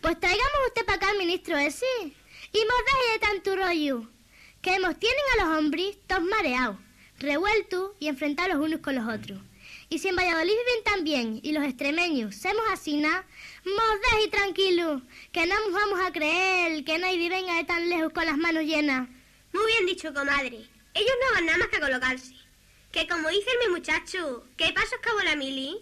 pues 0.00 0.18
traigamos 0.18 0.66
usted 0.68 0.84
para 0.84 0.96
acá 0.96 1.10
al 1.10 1.18
ministro 1.18 1.56
ese 1.56 1.86
y 2.00 2.58
nos 2.58 2.84
deje 2.84 3.12
de 3.12 3.18
tanto 3.20 3.56
rollo, 3.56 4.08
que 4.60 4.78
nos 4.78 4.98
tienen 4.98 5.20
a 5.32 5.44
los 5.44 5.58
hombres 5.58 5.96
todos 6.06 6.22
mareados, 6.22 6.76
revueltos 7.18 7.92
y 7.98 8.08
enfrentados 8.08 8.54
los 8.54 8.66
unos 8.66 8.80
con 8.80 8.94
los 8.94 9.08
otros. 9.08 9.40
Y 9.92 9.98
si 9.98 10.08
en 10.08 10.16
Valladolid 10.16 10.54
viven 10.54 10.84
también, 10.84 11.40
y 11.42 11.52
los 11.52 11.64
extremeños, 11.64 12.34
semos 12.34 12.64
así, 12.70 12.96
¿na? 12.96 13.26
y 14.24 14.30
tranquilo, 14.30 15.02
que 15.32 15.44
no 15.44 15.54
nos 15.60 15.72
vamos 15.74 16.00
a 16.00 16.10
creer 16.10 16.82
que 16.82 16.96
nadie 16.96 17.28
venga 17.28 17.56
de 17.56 17.64
tan 17.64 17.90
lejos 17.90 18.10
con 18.10 18.24
las 18.24 18.38
manos 18.38 18.64
llenas. 18.64 19.06
Muy 19.52 19.66
bien 19.66 19.84
dicho, 19.84 20.14
comadre. 20.14 20.64
Ellos 20.94 21.14
no 21.20 21.34
van 21.34 21.44
nada 21.44 21.58
más 21.58 21.68
que 21.68 21.76
a 21.76 21.80
colocarse. 21.80 22.34
Que 22.90 23.06
como 23.06 23.28
dice 23.28 23.50
mi 23.66 23.70
muchacho, 23.70 24.46
que 24.56 24.72
pasos 24.72 24.98
cabo 25.02 25.20
la 25.20 25.36
mili, 25.36 25.76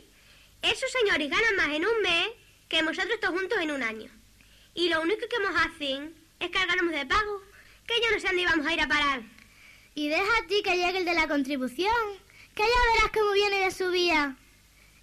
esos 0.60 0.90
señores 0.90 1.30
ganan 1.30 1.54
más 1.54 1.68
en 1.68 1.86
un 1.86 2.02
mes 2.02 2.30
que 2.68 2.82
nosotros 2.82 3.20
todos 3.20 3.38
juntos 3.38 3.60
en 3.60 3.70
un 3.70 3.84
año. 3.84 4.10
Y 4.74 4.88
lo 4.88 5.02
único 5.02 5.28
que 5.28 5.38
nos 5.38 5.54
hacen 5.54 6.16
es 6.40 6.50
cargarnos 6.50 6.92
de 6.92 7.06
pago, 7.06 7.42
que 7.86 7.94
yo 8.02 8.10
no 8.10 8.18
sé 8.18 8.26
dónde 8.26 8.42
íbamos 8.42 8.66
a 8.66 8.72
ir 8.72 8.80
a 8.80 8.88
parar. 8.88 9.22
Y 9.94 10.08
deja 10.08 10.38
a 10.38 10.46
ti 10.48 10.62
que 10.64 10.74
llegue 10.74 10.98
el 10.98 11.04
de 11.04 11.14
la 11.14 11.28
contribución 11.28 12.19
que 12.54 12.62
ya 12.62 12.92
verás 12.94 13.12
cómo 13.12 13.32
viene 13.32 13.64
de 13.64 13.70
su 13.70 13.90
vía. 13.90 14.36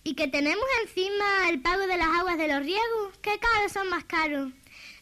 Y 0.03 0.15
que 0.15 0.27
tenemos 0.27 0.65
encima 0.83 1.49
el 1.49 1.61
pago 1.61 1.85
de 1.85 1.97
las 1.97 2.07
aguas 2.07 2.37
de 2.37 2.47
los 2.47 2.63
riegos, 2.63 3.17
que 3.21 3.39
cada 3.39 3.61
vez 3.63 3.71
son 3.71 3.89
más 3.89 4.05
caros. 4.05 4.51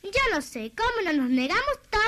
Yo 0.03 0.21
no 0.31 0.41
sé 0.41 0.71
cómo 0.75 1.01
no 1.03 1.13
nos 1.13 1.29
negamos 1.29 1.79
todo 1.89 2.01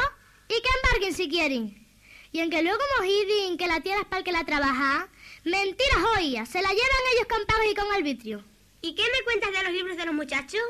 y 0.47 0.53
que 0.53 0.69
embarguen 0.83 1.13
si 1.13 1.29
quieren. 1.29 1.87
Y 2.31 2.39
en 2.39 2.49
que 2.49 2.61
luego 2.61 2.81
mojidin 2.97 3.57
que 3.57 3.67
la 3.67 3.81
tierra 3.81 4.01
es 4.01 4.07
para 4.07 4.19
el 4.19 4.23
que 4.23 4.31
la 4.31 4.45
trabaja, 4.45 5.09
mentiras 5.43 6.03
oías, 6.17 6.49
se 6.49 6.61
la 6.61 6.69
llevan 6.69 7.11
ellos 7.13 7.27
con 7.29 7.45
pago 7.45 7.63
y 7.69 7.75
con 7.75 7.93
arbitrio. 7.93 8.43
¿Y 8.81 8.95
qué 8.95 9.03
me 9.03 9.23
cuentas 9.23 9.51
de 9.51 9.63
los 9.63 9.73
libros 9.73 9.97
de 9.97 10.05
los 10.05 10.13
muchachos? 10.13 10.61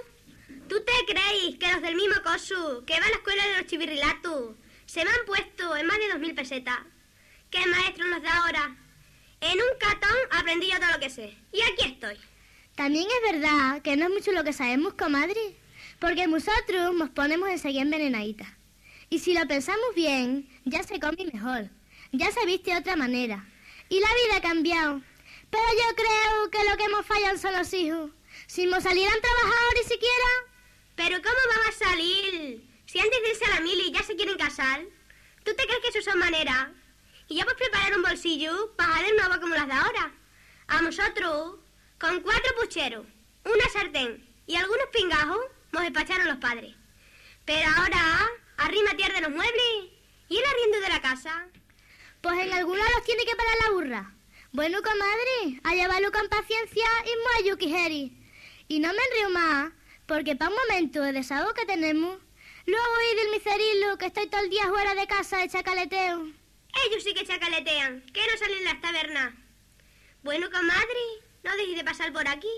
¿Tú 0.70 0.84
te 0.84 1.14
creéis 1.14 1.58
que 1.58 1.72
los 1.72 1.82
del 1.82 1.96
mismo 1.96 2.16
cosu, 2.24 2.84
que 2.86 3.00
va 3.00 3.06
a 3.06 3.10
la 3.10 3.16
escuela 3.16 3.48
de 3.48 3.58
los 3.58 3.68
chivirrilatos, 3.68 4.56
se 4.86 5.04
me 5.04 5.12
han 5.12 5.26
puesto 5.26 5.76
en 5.76 5.88
más 5.88 5.98
de 5.98 6.10
dos 6.10 6.20
mil 6.20 6.36
pesetas? 6.36 6.80
El 7.64 7.72
maestro 7.72 8.06
nos 8.06 8.22
da 8.22 8.38
ahora. 8.38 8.78
En 9.42 9.54
un 9.54 9.80
catón 9.80 10.18
aprendí 10.32 10.68
yo 10.68 10.80
todo 10.80 10.92
lo 10.92 11.00
que 11.00 11.10
sé. 11.10 11.38
Y 11.52 11.62
aquí 11.62 11.94
estoy. 11.94 12.18
También 12.76 13.08
es 13.08 13.34
verdad 13.34 13.82
que 13.82 13.96
no 13.96 14.06
es 14.06 14.12
mucho 14.12 14.32
lo 14.32 14.44
que 14.44 14.54
sabemos, 14.54 14.94
comadre, 14.94 15.56
porque 16.00 16.28
nosotros 16.28 16.94
nos 16.94 17.10
ponemos 17.10 17.50
enseguida 17.50 17.82
envenenaditas. 17.82 18.50
Y 19.10 19.20
si 19.20 19.34
lo 19.34 19.48
pensamos 19.48 19.96
bien, 19.96 20.50
ya 20.66 20.84
se 20.84 21.00
come 21.00 21.26
mejor, 21.32 21.70
ya 22.12 22.32
se 22.32 22.46
viste 22.46 22.72
de 22.72 22.78
otra 22.78 22.96
manera. 22.96 23.48
Y 23.90 24.00
la 24.00 24.08
vida 24.08 24.38
ha 24.38 24.42
cambiado. 24.42 25.02
Pero 25.50 25.64
yo 25.64 25.96
creo 25.96 26.52
que 26.52 26.70
lo 26.70 26.78
que 26.78 26.84
hemos 26.84 27.06
fallado 27.06 27.38
son 27.38 27.54
los 27.54 27.74
hijos. 27.74 28.12
Si 28.48 28.66
nos 28.66 28.84
salieran 28.84 29.22
trabajadores 29.22 29.88
siquiera... 29.88 30.28
Pero 30.96 31.22
¿cómo 31.22 31.36
van 31.56 31.70
a 31.70 31.72
salir? 31.72 32.68
Si 32.88 33.00
antes 33.00 33.22
de 33.22 33.30
irse 33.30 33.46
a 33.46 33.50
la 33.50 33.62
mili 33.62 33.92
ya 33.92 34.02
se 34.02 34.16
quieren 34.16 34.36
casar. 34.36 34.82
¿Tú 35.44 35.54
te 35.56 35.64
crees 35.66 35.80
que 35.82 35.90
eso 35.90 36.10
son 36.10 36.20
maneras? 36.20 36.70
Y 37.28 37.36
ya 37.36 37.44
puedes 37.44 37.60
preparar 37.60 37.96
un 37.96 38.04
bolsillo 38.04 38.74
para 38.76 39.04
de 39.04 39.14
nuevo 39.14 39.40
como 39.42 39.56
las 39.56 39.68
de 39.68 39.74
ahora. 39.74 40.12
A 40.68 40.82
nosotros, 40.82 41.56
con 42.00 42.22
cuatro 42.22 42.56
pucheros, 42.60 43.06
una 43.44 43.70
sartén 43.72 44.26
y 44.46 44.56
algunos 44.56 44.88
pingajos, 44.94 45.40
nos 45.72 45.84
despacharon 45.84 46.28
los 46.28 46.38
padres. 46.38 46.76
Pero 47.46 47.70
ahora, 47.76 48.30
arrima 48.58 48.96
tierra 48.96 49.16
de 49.16 49.22
los 49.22 49.32
muebles 49.32 49.92
y 50.30 50.38
el 50.38 50.46
arriendo 50.46 50.80
de 50.80 50.90
la 50.90 51.02
casa. 51.02 51.48
Pues 52.22 52.40
en 52.40 52.54
algunos 52.54 52.86
los 52.96 53.04
tiene 53.04 53.26
que 53.26 53.36
parar 53.36 53.56
la 53.64 53.72
burra. 53.72 54.14
Bueno, 54.54 54.82
comadre, 54.82 55.60
allá 55.64 55.88
va 55.88 56.12
con 56.12 56.30
paciencia 56.30 56.86
y 57.06 57.44
muy 57.44 57.50
yukijeri. 57.50 58.18
Y 58.70 58.80
no 58.80 58.92
me 58.92 59.00
enrío 59.12 59.30
más, 59.30 59.72
porque 60.06 60.36
para 60.36 60.52
un 60.52 60.58
momento 60.58 61.02
de 61.02 61.14
desahogo 61.14 61.54
que 61.54 61.66
tenemos, 61.66 62.18
luego 62.66 62.86
oí 63.00 63.16
del 63.18 63.32
miserilo 63.32 63.98
que 63.98 64.08
estoy 64.08 64.28
todo 64.28 64.42
el 64.42 64.50
día 64.50 64.68
fuera 64.68 64.96
de 64.96 65.08
casa 65.08 65.38
de 65.38 65.50
chacaleteo. 65.50 66.28
Ellos 66.86 67.04
sí 67.04 67.14
que 67.14 67.26
chacaletean, 67.26 68.02
que 68.14 68.22
no 68.22 68.38
salen 68.38 68.58
en 68.58 68.64
las 68.66 68.82
tabernas. 68.82 69.34
Bueno, 70.24 70.50
comadre, 70.52 71.04
no 71.44 71.56
dejéis 71.56 71.78
de 71.78 71.84
pasar 71.84 72.12
por 72.14 72.28
aquí, 72.28 72.52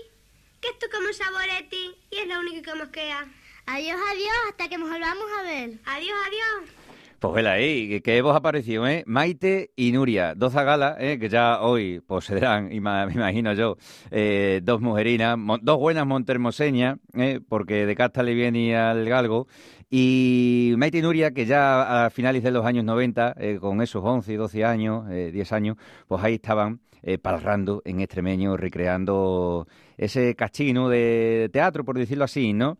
que 0.60 0.68
esto 0.68 0.86
es 0.86 0.92
como 0.92 1.06
un 1.06 1.14
saboreti 1.14 1.96
y 2.10 2.18
es 2.18 2.26
lo 2.26 2.40
único 2.40 2.62
que 2.62 2.78
nos 2.78 2.88
queda. 2.88 3.26
Adiós, 3.66 4.00
adiós, 4.10 4.36
hasta 4.48 4.68
que 4.68 4.78
nos 4.78 4.90
volvamos 4.90 5.26
a 5.38 5.42
ver. 5.42 5.78
Adiós, 5.84 6.18
adiós. 6.26 6.79
Pues 7.20 7.34
vela 7.34 7.52
ahí, 7.52 8.00
que 8.00 8.16
hemos 8.16 8.34
aparecido, 8.34 8.86
¿eh? 8.88 9.04
Maite 9.06 9.72
y 9.76 9.92
Nuria, 9.92 10.34
dos 10.34 10.54
zagalas, 10.54 10.96
¿eh? 11.00 11.18
que 11.18 11.28
ya 11.28 11.60
hoy 11.60 12.00
poseerán, 12.00 12.72
y 12.72 12.80
me 12.80 13.12
imagino 13.12 13.52
yo, 13.52 13.76
eh, 14.10 14.62
dos 14.64 14.80
mujerinas, 14.80 15.36
dos 15.60 15.78
buenas 15.78 16.06
montermoseñas, 16.06 16.96
¿eh? 17.12 17.40
porque 17.46 17.84
de 17.84 17.94
casta 17.94 18.22
le 18.22 18.32
viene 18.32 18.74
al 18.74 19.04
galgo, 19.04 19.48
y 19.90 20.72
Maite 20.78 20.96
y 20.96 21.02
Nuria, 21.02 21.32
que 21.32 21.44
ya 21.44 22.06
a 22.06 22.08
finales 22.08 22.42
de 22.42 22.52
los 22.52 22.64
años 22.64 22.86
90, 22.86 23.34
eh, 23.36 23.58
con 23.60 23.82
esos 23.82 24.02
11, 24.02 24.36
12 24.38 24.64
años, 24.64 25.06
10 25.06 25.52
años, 25.52 25.76
pues 26.08 26.24
ahí 26.24 26.36
estaban 26.36 26.80
eh, 27.02 27.18
palrando 27.18 27.82
en 27.84 28.00
extremeño, 28.00 28.56
recreando 28.56 29.66
ese 29.98 30.34
cachino 30.36 30.88
de 30.88 31.50
teatro, 31.52 31.84
por 31.84 31.98
decirlo 31.98 32.24
así, 32.24 32.54
¿no? 32.54 32.78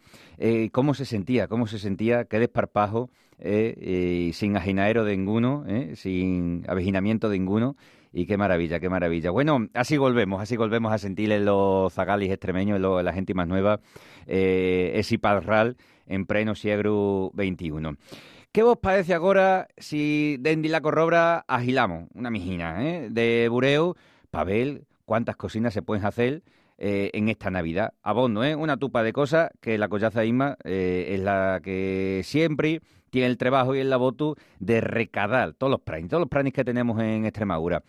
¿Cómo 0.72 0.94
se 0.94 1.04
sentía? 1.04 1.46
¿Cómo 1.46 1.66
se 1.66 1.78
sentía? 1.78 2.24
¿Qué 2.24 2.38
desparpajo? 2.38 3.10
Eh, 3.40 4.30
sin 4.34 4.56
ajinaero 4.56 5.04
de 5.04 5.16
ninguno, 5.16 5.64
eh, 5.66 5.92
sin 5.96 6.64
avejinamiento 6.68 7.28
de 7.28 7.38
ninguno. 7.38 7.76
Y 8.12 8.26
qué 8.26 8.36
maravilla, 8.36 8.80
qué 8.80 8.88
maravilla. 8.88 9.30
Bueno, 9.30 9.68
así 9.72 9.96
volvemos, 9.96 10.42
así 10.42 10.56
volvemos 10.56 10.92
a 10.92 10.98
sentir 10.98 11.30
en 11.30 11.44
los 11.44 11.92
zagalis 11.92 12.30
extremeños, 12.30 12.76
en, 12.76 13.04
la 13.04 13.12
gente 13.12 13.34
más 13.34 13.46
nueva, 13.46 13.80
eh, 14.26 14.92
ese 14.96 15.18
parral 15.18 15.76
en 16.06 16.26
pleno 16.26 16.56
siglo 16.56 17.30
XXI. 17.36 17.96
¿Qué 18.52 18.64
vos 18.64 18.78
parece 18.78 19.14
ahora 19.14 19.68
si 19.76 20.36
dendi 20.40 20.68
la 20.68 20.80
corrobra 20.80 21.44
agilamos 21.46 22.08
una 22.14 22.30
mijina 22.30 22.84
eh, 22.84 23.08
de 23.08 23.48
bureo 23.48 23.96
para 24.32 24.50
cuántas 25.04 25.36
cocinas 25.36 25.72
se 25.72 25.82
pueden 25.82 26.04
hacer 26.04 26.42
eh, 26.76 27.10
en 27.14 27.28
esta 27.28 27.50
Navidad? 27.50 27.94
Abondo, 28.02 28.42
¿eh? 28.42 28.56
una 28.56 28.76
tupa 28.76 29.04
de 29.04 29.12
cosas 29.12 29.50
que 29.60 29.78
la 29.78 29.88
collaza 29.88 30.24
Isma 30.24 30.56
eh, 30.64 31.10
es 31.10 31.20
la 31.20 31.60
que 31.62 32.22
siempre 32.24 32.80
tiene 33.10 33.26
el 33.26 33.36
trabajo 33.36 33.74
y 33.74 33.80
el 33.80 33.90
labotu 33.90 34.36
de 34.58 34.80
recadar 34.80 35.54
todos 35.54 35.70
los 35.70 35.80
pranis, 35.80 36.08
todos 36.08 36.22
los 36.22 36.28
pranis 36.28 36.52
que 36.52 36.64
tenemos 36.64 37.00
en 37.00 37.26
Extremadura. 37.26 37.82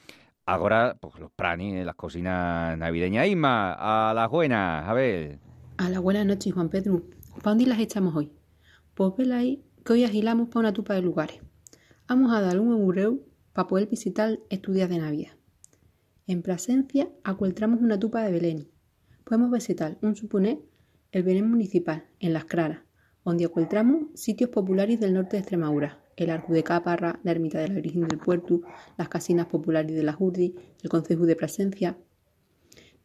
Ahora, 0.45 0.97
pues 0.99 1.19
los 1.19 1.31
pranis, 1.31 1.85
las 1.85 1.95
cocinas 1.95 2.77
navideñas. 2.77 3.27
Isma, 3.27 3.73
a 4.09 4.13
las 4.13 4.29
buenas, 4.29 4.87
a 4.87 4.93
ver. 4.93 5.39
A 5.77 5.89
la 5.89 5.99
buenas 5.99 6.25
noches, 6.25 6.53
Juan 6.53 6.69
Pedro. 6.69 7.03
¿Para 7.35 7.51
dónde 7.51 7.67
las 7.67 7.79
echamos 7.79 8.15
hoy? 8.15 8.31
Pues 8.93 9.13
vela 9.17 9.37
ahí 9.37 9.63
que 9.85 9.93
hoy 9.93 10.03
agilamos 10.03 10.49
para 10.49 10.59
una 10.59 10.73
tupa 10.73 10.93
de 10.93 11.01
lugares. 11.01 11.39
Vamos 12.07 12.33
a 12.33 12.41
dar 12.41 12.59
un 12.59 12.71
eureu 12.71 13.23
para 13.53 13.67
poder 13.67 13.87
visitar 13.87 14.39
estudios 14.49 14.89
de 14.89 14.97
Navidad. 14.97 15.31
En 16.27 16.41
Plasencia 16.41 17.09
acueltramos 17.23 17.81
una 17.81 17.99
tupa 17.99 18.23
de 18.23 18.31
Belén. 18.31 18.67
Podemos 19.23 19.51
visitar 19.51 19.97
un 20.01 20.15
suponer 20.15 20.59
el 21.11 21.23
Belén 21.23 21.49
municipal, 21.49 22.05
en 22.19 22.33
Las 22.33 22.45
Claras, 22.45 22.79
donde 23.23 23.43
encontramos 23.43 24.05
sitios 24.15 24.49
populares 24.49 24.99
del 24.99 25.13
norte 25.13 25.31
de 25.31 25.39
Extremadura, 25.39 25.99
el 26.15 26.29
Arco 26.29 26.53
de 26.53 26.63
Caparra, 26.63 27.19
la 27.23 27.31
Ermita 27.31 27.59
de 27.59 27.67
la 27.67 27.75
Virgen 27.75 28.07
del 28.07 28.19
Puerto, 28.19 28.61
las 28.97 29.09
casinas 29.09 29.47
populares 29.47 29.95
de 29.95 30.03
la 30.03 30.13
Jurdi, 30.13 30.55
el 30.81 30.89
Concejo 30.89 31.25
de 31.25 31.35
Plasencia. 31.35 31.97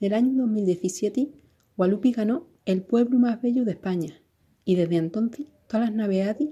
En 0.00 0.07
el 0.07 0.14
año 0.14 0.42
2017, 0.42 1.31
Gualupi 1.76 2.12
ganó 2.12 2.46
el 2.64 2.83
pueblo 2.83 3.18
más 3.18 3.40
bello 3.40 3.64
de 3.64 3.72
España 3.72 4.20
y 4.64 4.74
desde 4.74 4.96
entonces 4.96 5.46
todas 5.66 5.88
las 5.88 5.96
navidades 5.96 6.48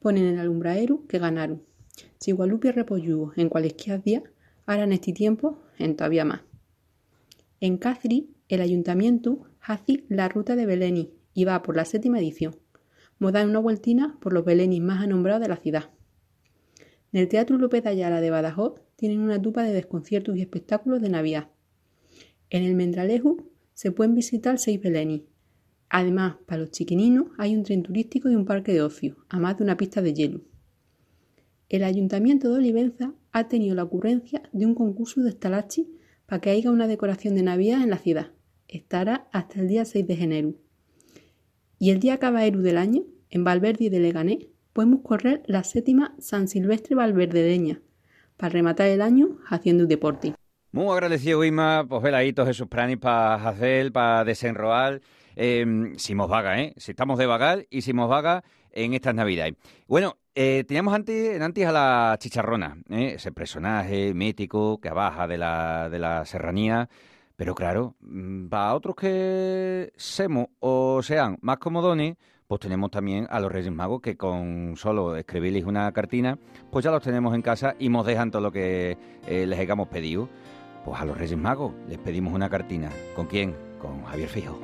ponen 0.00 0.24
el 0.24 0.38
alumbraero 0.38 1.06
que 1.06 1.18
ganaron. 1.18 1.62
Si 2.18 2.32
Gualupi 2.32 2.70
repoyó 2.70 3.32
en 3.36 3.48
cualquier 3.48 4.02
día, 4.02 4.22
ahora 4.66 4.84
en 4.84 4.92
este 4.92 5.12
tiempo 5.12 5.58
en 5.78 5.96
todavía 5.96 6.24
más. 6.24 6.42
En 7.60 7.78
Cáceres, 7.78 8.24
el 8.48 8.60
ayuntamiento 8.60 9.42
hace 9.60 10.04
la 10.08 10.28
ruta 10.28 10.54
de 10.54 10.66
Beleni 10.66 11.10
y 11.34 11.44
va 11.44 11.62
por 11.62 11.76
la 11.76 11.84
séptima 11.84 12.20
edición 12.20 12.56
dar 13.20 13.46
una 13.46 13.58
vueltina 13.58 14.16
por 14.20 14.32
los 14.32 14.44
belenis 14.44 14.80
más 14.80 15.02
anombrados 15.02 15.42
de 15.42 15.48
la 15.48 15.56
ciudad. 15.56 15.90
En 17.12 17.20
el 17.20 17.28
Teatro 17.28 17.58
López 17.58 17.82
de 17.82 17.90
Ayala 17.90 18.20
de 18.20 18.30
Badajoz 18.30 18.80
tienen 18.96 19.20
una 19.20 19.40
tupa 19.40 19.62
de 19.62 19.72
desconciertos 19.72 20.36
y 20.36 20.42
espectáculos 20.42 21.00
de 21.00 21.08
Navidad. 21.08 21.48
En 22.50 22.64
el 22.64 22.74
Mendralejo 22.74 23.36
se 23.74 23.92
pueden 23.92 24.14
visitar 24.14 24.58
seis 24.58 24.80
belenis. 24.80 25.22
Además, 25.88 26.36
para 26.46 26.60
los 26.62 26.70
chiquininos 26.70 27.26
hay 27.38 27.56
un 27.56 27.62
tren 27.62 27.82
turístico 27.82 28.28
y 28.28 28.34
un 28.34 28.44
parque 28.44 28.72
de 28.72 28.82
ocio, 28.82 29.16
además 29.28 29.58
de 29.58 29.64
una 29.64 29.76
pista 29.76 30.02
de 30.02 30.14
hielo. 30.14 30.40
El 31.68 31.84
Ayuntamiento 31.84 32.48
de 32.48 32.58
Olivenza 32.58 33.14
ha 33.32 33.48
tenido 33.48 33.74
la 33.74 33.84
ocurrencia 33.84 34.42
de 34.52 34.66
un 34.66 34.74
concurso 34.74 35.22
de 35.22 35.30
estalachi 35.30 35.88
para 36.26 36.40
que 36.40 36.50
haya 36.50 36.70
una 36.70 36.86
decoración 36.86 37.34
de 37.34 37.42
Navidad 37.42 37.82
en 37.82 37.90
la 37.90 37.98
ciudad. 37.98 38.32
Estará 38.68 39.28
hasta 39.32 39.60
el 39.60 39.68
día 39.68 39.84
6 39.84 40.06
de 40.06 40.14
enero. 40.14 40.54
Y 41.80 41.90
el 41.90 42.00
día 42.00 42.18
caballero 42.18 42.60
del 42.60 42.76
año, 42.76 43.02
en 43.30 43.44
Valverde 43.44 43.88
de 43.88 44.00
Leganés, 44.00 44.48
podemos 44.72 45.00
correr 45.02 45.42
la 45.46 45.62
séptima 45.62 46.12
San 46.18 46.48
Silvestre 46.48 46.96
Valverdedeña, 46.96 47.80
para 48.36 48.50
rematar 48.50 48.88
el 48.88 49.00
año 49.00 49.38
haciendo 49.48 49.84
un 49.84 49.88
deporte. 49.88 50.34
Muy 50.72 50.92
agradecido, 50.92 51.44
Ima, 51.44 51.86
pues 51.88 52.02
veladitos 52.02 52.48
esos 52.48 52.66
planes 52.66 52.98
para 52.98 53.36
hacer, 53.48 53.92
para 53.92 54.24
desenroar. 54.24 55.00
Eh, 55.36 55.92
si 55.96 56.16
nos 56.16 56.28
vaga, 56.28 56.60
¿eh? 56.60 56.74
Si 56.78 56.90
estamos 56.90 57.16
de 57.16 57.26
vagar 57.26 57.64
y 57.70 57.82
si 57.82 57.92
nos 57.92 58.08
vaga 58.08 58.42
en 58.72 58.94
estas 58.94 59.14
Navidades. 59.14 59.54
Bueno, 59.86 60.18
eh, 60.34 60.64
teníamos 60.66 60.94
antes, 60.94 61.40
antes 61.40 61.64
a 61.64 61.70
la 61.70 62.16
chicharrona, 62.18 62.76
¿eh? 62.90 63.12
ese 63.14 63.30
personaje 63.30 64.14
mítico 64.14 64.80
que 64.80 64.88
abaja 64.88 65.28
de 65.28 65.38
la, 65.38 65.88
de 65.90 66.00
la 66.00 66.24
serranía 66.24 66.88
pero 67.38 67.54
claro, 67.54 67.94
mm, 68.00 68.48
para 68.48 68.74
otros 68.74 68.96
que 68.96 69.92
semos 69.96 70.48
o 70.58 71.00
sean 71.04 71.38
más 71.40 71.58
comodones, 71.58 72.16
pues 72.48 72.60
tenemos 72.60 72.90
también 72.90 73.28
a 73.30 73.38
los 73.38 73.52
Reyes 73.52 73.70
Magos 73.70 74.02
que 74.02 74.16
con 74.16 74.74
solo 74.76 75.14
escribirles 75.14 75.64
una 75.64 75.92
cartina, 75.92 76.36
pues 76.72 76.84
ya 76.84 76.90
los 76.90 77.00
tenemos 77.00 77.36
en 77.36 77.42
casa 77.42 77.76
y 77.78 77.90
nos 77.90 78.04
dejan 78.04 78.32
todo 78.32 78.42
lo 78.42 78.50
que 78.50 78.98
eh, 79.28 79.46
les 79.46 79.56
hayamos 79.56 79.86
pedido. 79.86 80.28
Pues 80.84 81.00
a 81.00 81.04
los 81.04 81.16
Reyes 81.16 81.38
Magos 81.38 81.74
les 81.88 81.98
pedimos 81.98 82.34
una 82.34 82.50
cartina. 82.50 82.90
¿Con 83.14 83.26
quién? 83.26 83.54
Con 83.78 84.02
Javier 84.02 84.28
Fijo. 84.28 84.58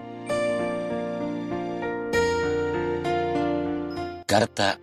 Carta 4.26 4.80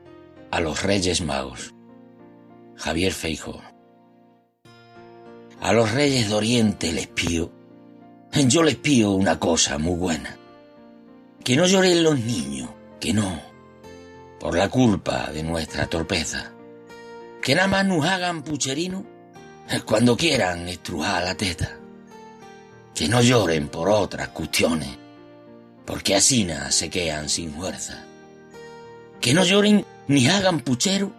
a 0.49 0.61
los 0.61 0.81
Reyes 0.83 1.21
Magos. 1.21 1.75
Javier 2.77 3.11
Feijo. 3.11 3.59
A 5.59 5.73
los 5.73 5.91
Reyes 5.91 6.29
de 6.29 6.35
Oriente 6.35 6.93
les 6.93 7.07
pido 7.07 7.60
yo 8.33 8.63
les 8.63 8.75
pido 8.75 9.11
una 9.11 9.39
cosa 9.39 9.77
muy 9.77 9.95
buena. 9.95 10.37
Que 11.43 11.55
no 11.55 11.65
lloren 11.65 12.03
los 12.03 12.19
niños, 12.19 12.69
que 12.99 13.13
no, 13.13 13.41
por 14.39 14.57
la 14.57 14.69
culpa 14.69 15.31
de 15.31 15.43
nuestra 15.43 15.87
torpeza. 15.87 16.51
Que 17.41 17.55
nada 17.55 17.67
más 17.67 17.85
nos 17.85 18.05
hagan 18.05 18.43
pucherino 18.43 19.05
cuando 19.85 20.15
quieran 20.15 20.67
estrujar 20.67 21.23
la 21.23 21.35
teta. 21.35 21.77
Que 22.93 23.07
no 23.07 23.21
lloren 23.21 23.69
por 23.69 23.89
otras 23.89 24.29
cuestiones, 24.29 24.89
porque 25.85 26.15
así 26.15 26.47
se 26.69 26.89
quedan 26.89 27.29
sin 27.29 27.53
fuerza. 27.53 28.05
Que 29.19 29.33
no 29.33 29.43
lloren 29.43 29.85
ni 30.07 30.27
hagan 30.27 30.59
puchero 30.59 31.11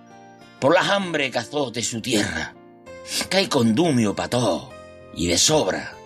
por 0.60 0.74
las 0.74 0.88
hambre 0.88 1.30
que 1.30 1.38
azote 1.38 1.82
su 1.82 2.00
tierra, 2.00 2.54
que 3.28 3.36
hay 3.36 3.46
condumio 3.48 4.14
para 4.14 4.30
todo, 4.30 4.70
y 5.14 5.26
de 5.26 5.36
sobra. 5.38 5.96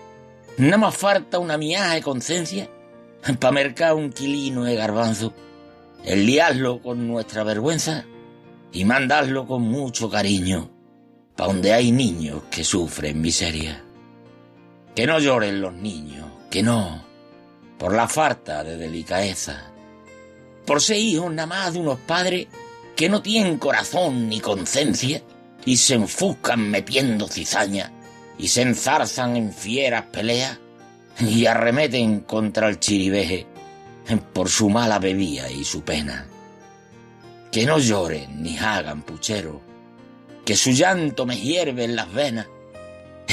Nada 0.59 0.79
más 0.79 0.97
falta 0.97 1.39
una 1.39 1.59
miaja 1.59 1.95
de 1.95 2.03
conciencia 2.03 2.71
para 3.39 3.53
mercar 3.53 3.95
un 3.95 4.11
quilino 4.11 4.65
de 4.65 4.75
garbanzo, 4.75 5.35
liarlo 6.05 6.81
con 6.81 7.07
nuestra 7.07 7.45
vergüenza 7.45 8.07
y 8.73 8.87
mandarlo 8.87 9.47
con 9.47 9.63
mucho 9.63 10.09
cariño 10.09 10.71
pa' 11.37 11.47
donde 11.47 11.75
hay 11.75 11.93
niños 11.93 12.45
que 12.51 12.65
sufren 12.65 13.21
miseria. 13.21 13.85
Que 14.95 15.07
no 15.07 15.19
lloren 15.19 15.61
los 15.61 15.75
niños, 15.75 16.25
que 16.51 16.63
no, 16.63 17.05
por 17.79 17.93
la 17.95 18.09
falta 18.09 18.65
de 18.65 18.79
delicadeza, 18.79 19.71
por 20.65 20.81
ser 20.81 20.97
hijos 20.97 21.31
nada 21.31 21.47
más 21.47 21.75
de 21.75 21.81
unos 21.81 21.99
padres 21.99 22.47
que 22.97 23.11
no 23.11 23.21
tienen 23.21 23.59
corazón 23.59 24.31
ni 24.31 24.41
conciencia 24.41 25.21
y 25.67 25.77
se 25.77 25.97
enfuscan 25.97 26.71
metiendo 26.71 27.29
cizaña 27.29 27.93
y 28.39 28.49
se 28.49 28.63
enzarzan 28.63 29.37
en 29.37 29.53
fieras 29.53 30.05
peleas 30.13 30.59
y 31.21 31.47
arremeten 31.47 32.21
contra 32.21 32.69
el 32.69 32.79
chiribeje 32.79 33.47
por 34.33 34.49
su 34.49 34.69
mala 34.69 34.99
bebida 34.99 35.51
y 35.51 35.65
su 35.65 35.83
pena. 35.83 36.27
Que 37.51 37.65
no 37.65 37.79
lloren 37.79 38.43
ni 38.43 38.59
hagan 38.59 39.03
puchero, 39.03 39.61
que 40.45 40.57
su 40.57 40.71
llanto 40.71 41.27
me 41.27 41.37
hierve 41.37 41.85
en 41.85 41.97
las 41.97 42.13
venas, 42.13 42.47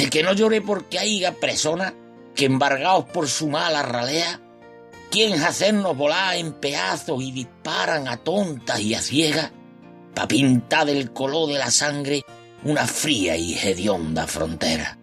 que 0.10 0.24
no 0.24 0.34
llore 0.34 0.62
porque 0.62 1.00
haya 1.00 1.34
personas 1.34 1.94
que 2.36 2.46
embargados 2.46 3.06
por 3.06 3.28
su 3.28 3.48
mala 3.48 3.84
ralea, 3.84 4.40
quieren 5.12 5.42
hacernos 5.44 5.96
volar 5.96 6.36
en 6.38 6.54
pedazos 6.54 7.22
y 7.22 7.32
disparan 7.32 8.08
a 8.08 8.18
tontas 8.18 8.80
y 8.80 8.96
a 8.96 9.02
ciegas, 9.02 9.52
pa' 10.16 10.28
pintar 10.28 10.88
del 10.88 11.12
color 11.12 11.50
de 11.50 11.60
la 11.60 11.70
sangre 11.70 12.24
una 12.66 12.88
fría 12.88 13.36
y 13.36 13.54
hedionda 13.54 14.28
frontera. 14.28 14.98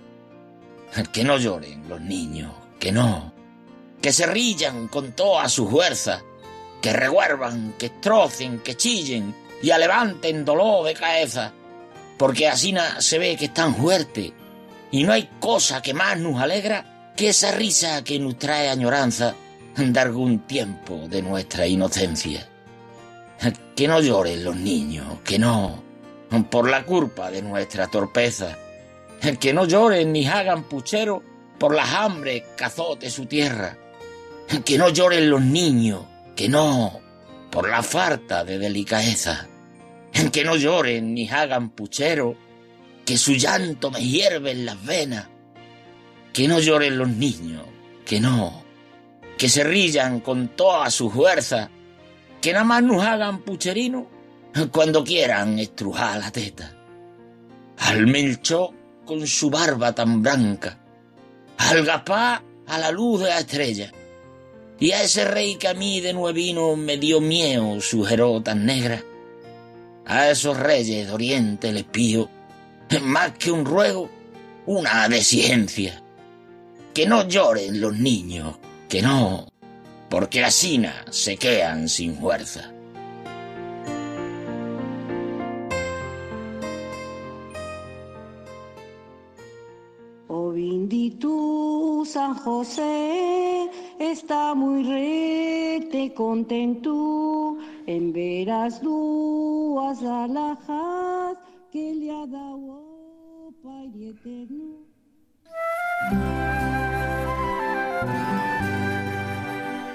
Que 1.13 1.23
no 1.23 1.39
lloren 1.39 1.89
los 1.89 2.01
niños, 2.01 2.53
que 2.79 2.91
no, 2.91 3.33
que 4.01 4.13
se 4.13 4.27
rillan 4.27 4.89
con 4.89 5.13
toda 5.13 5.49
su 5.49 5.69
fuerza, 5.69 6.23
que 6.81 6.93
reguervan, 6.93 7.75
que 7.79 7.91
trocen, 7.91 8.61
que 8.61 8.77
chillen 8.77 9.35
y 9.63 9.67
levanten 9.67 10.45
dolor 10.45 10.87
de 10.87 10.95
cabeza, 10.95 11.53
porque 12.19 12.49
así 12.49 12.75
se 12.99 13.19
ve 13.19 13.37
que 13.37 13.47
están 13.47 13.75
fuertes 13.75 14.33
y 14.91 15.05
no 15.05 15.13
hay 15.13 15.29
cosa 15.39 15.81
que 15.83 15.95
más 15.95 16.19
nos 16.19 16.41
alegra 16.41 17.13
que 17.17 17.29
esa 17.29 17.53
risa 17.53 18.03
que 18.03 18.19
nos 18.19 18.39
trae 18.39 18.69
añoranza 18.69 19.35
de 19.77 20.01
algún 20.01 20.41
tiempo 20.41 21.07
de 21.09 21.23
nuestra 21.23 21.67
inocencia. 21.67 22.47
Que 23.77 23.89
no 23.89 24.01
lloren 24.01 24.45
los 24.45 24.57
niños, 24.57 25.21
que 25.25 25.39
no, 25.39 25.83
por 26.51 26.71
la 26.71 26.85
culpa 26.85 27.31
de 27.31 27.43
nuestra 27.43 27.89
torpeza. 27.89 28.57
Que 29.39 29.53
no 29.53 29.65
lloren 29.65 30.13
ni 30.13 30.27
hagan 30.27 30.65
puchero 30.65 31.23
por 31.59 31.75
las 31.75 31.93
hambres 31.93 32.43
que 32.57 32.65
azote 32.65 33.11
su 33.11 33.27
tierra. 33.27 33.77
Que 34.65 34.79
no 34.79 34.89
lloren 34.89 35.31
los 35.31 35.43
niños, 35.43 36.05
que 36.35 36.49
no, 36.49 37.01
por 37.51 37.69
la 37.69 37.83
falta 37.83 38.45
de 38.45 38.59
delicadeza. 38.59 39.47
Que 40.33 40.45
no 40.45 40.57
lloren 40.57 41.15
ni 41.15 41.29
hagan 41.29 41.71
puchero, 41.71 42.37
que 43.05 43.17
su 43.17 43.33
llanto 43.33 43.91
me 43.91 44.01
hierve 44.01 44.53
en 44.53 44.67
las 44.67 44.85
venas. 44.85 45.29
Que 46.33 46.49
no 46.49 46.61
lloren 46.61 46.97
los 46.97 47.09
niños, 47.09 47.65
que 48.07 48.21
no, 48.21 48.65
que 49.37 49.49
se 49.49 49.65
rillan 49.65 50.21
con 50.21 50.49
toda 50.49 50.91
su 50.91 51.11
fuerza, 51.11 51.71
que 52.41 52.53
nada 52.53 52.65
más 52.65 52.83
nos 52.83 53.03
hagan 53.03 53.41
pucherino 53.43 54.07
cuando 54.71 55.05
quieran 55.05 55.59
estrujar 55.59 56.19
la 56.19 56.31
teta. 56.31 56.73
Al 57.79 58.07
Melchor 58.07 58.71
con 59.05 59.27
su 59.27 59.51
barba 59.51 59.95
tan 59.95 60.23
blanca, 60.23 60.79
al 61.59 61.85
Gapá 61.85 62.43
a 62.67 62.79
la 62.79 62.91
luz 62.91 63.21
de 63.21 63.29
la 63.29 63.41
estrella, 63.41 63.93
y 64.79 64.93
a 64.93 65.03
ese 65.03 65.25
rey 65.25 65.57
que 65.57 65.69
a 65.69 65.75
mí 65.75 66.01
de 66.01 66.13
nuevino 66.13 66.77
me 66.77 66.97
dio 66.97 67.21
miedo 67.21 67.81
su 67.81 68.07
tan 68.45 68.65
negra, 68.65 69.03
a 70.07 70.31
esos 70.31 70.57
reyes 70.57 71.07
de 71.07 71.13
Oriente 71.13 71.73
les 71.73 71.85
pío, 71.85 72.29
más 73.03 73.33
que 73.39 73.51
un 73.51 73.65
ruego, 73.65 74.11
una 74.67 75.09
desigencia. 75.09 76.03
Que 76.95 77.07
no 77.07 77.29
lloren 77.29 77.81
los 77.81 77.97
niños, 77.97 78.57
que 78.89 79.03
no, 79.03 79.47
porque 80.09 80.41
las 80.41 80.55
sina 80.55 81.05
se 81.11 81.37
quedan 81.37 81.89
sin 81.89 82.17
fuerza. 82.17 82.73
Bendito 91.11 92.05
San 92.05 92.35
José, 92.35 93.69
está 93.99 94.55
muy 94.55 94.83
rete 94.85 96.13
contento 96.15 97.57
en 97.87 98.13
veras 98.13 98.81
duas 98.81 100.03
alhajas 100.03 101.39
que 101.73 101.95
le 101.95 102.11
ha 102.11 102.27
dado 102.27 103.53
Padre 103.63 104.11
eterno. 104.11 104.91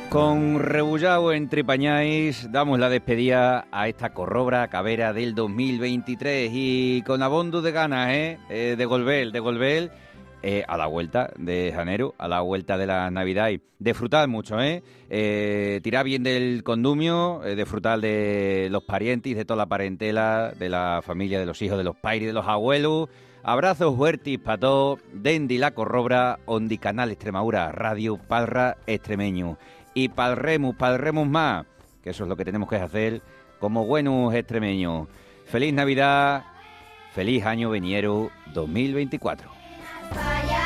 Con 0.09 0.59
Rebullao 0.59 1.33
entre 1.33 1.65
pañáis 1.65 2.49
damos 2.49 2.79
la 2.79 2.89
despedida 2.89 3.67
a 3.71 3.89
esta 3.89 4.13
corrobra 4.13 4.69
cabera 4.69 5.11
del 5.11 5.35
2023 5.35 6.51
y 6.53 7.01
con 7.01 7.21
abondo 7.21 7.61
de 7.61 7.71
ganas, 7.73 8.11
¿eh? 8.11 8.39
eh 8.49 8.75
de 8.77 8.85
volver, 8.85 9.33
de 9.33 9.39
volver 9.41 10.04
eh, 10.47 10.63
a 10.67 10.77
la 10.77 10.85
vuelta 10.85 11.31
de 11.39 11.71
Janeiro, 11.73 12.13
a 12.19 12.27
la 12.27 12.41
vuelta 12.41 12.77
de 12.77 12.85
la 12.85 13.09
Navidad. 13.09 13.49
Y 13.49 13.61
disfrutad 13.79 14.27
mucho, 14.27 14.61
¿eh? 14.61 14.83
eh 15.09 15.79
tirad 15.81 16.03
bien 16.03 16.21
del 16.21 16.61
condumio, 16.63 17.43
eh, 17.43 17.55
disfrutad 17.55 17.97
de 17.97 18.67
los 18.69 18.83
parientes, 18.83 19.35
de 19.35 19.43
toda 19.43 19.57
la 19.57 19.65
parentela, 19.65 20.53
de 20.57 20.69
la 20.69 21.01
familia, 21.03 21.39
de 21.39 21.47
los 21.47 21.59
hijos, 21.63 21.79
de 21.79 21.83
los 21.83 21.95
pairis, 21.95 22.27
de 22.27 22.33
los 22.33 22.45
abuelos. 22.47 23.09
Abrazos 23.41 23.95
fuertes 23.95 24.37
para 24.37 24.59
todos. 24.59 24.99
Dendi 25.11 25.57
la 25.57 25.71
corrobra, 25.71 26.37
Ondi 26.45 26.77
Canal 26.77 27.09
Extremadura, 27.09 27.71
Radio 27.71 28.17
Palra 28.17 28.77
Extremeño 28.85 29.57
y 29.95 30.09
palremos, 30.09 30.75
palremos 30.75 31.27
más, 31.27 31.65
que 32.03 32.11
eso 32.11 32.23
es 32.23 32.29
lo 32.29 32.35
que 32.35 32.45
tenemos 32.45 32.69
que 32.69 32.75
hacer 32.75 33.21
como 33.59 33.85
buenos 33.85 34.35
extremeños. 34.35 35.07
Feliz 35.45 35.73
Navidad, 35.73 36.43
feliz 37.13 37.45
año 37.45 37.71
veniero 37.71 38.29
2024. 38.53 39.54
Fire. 40.13 40.64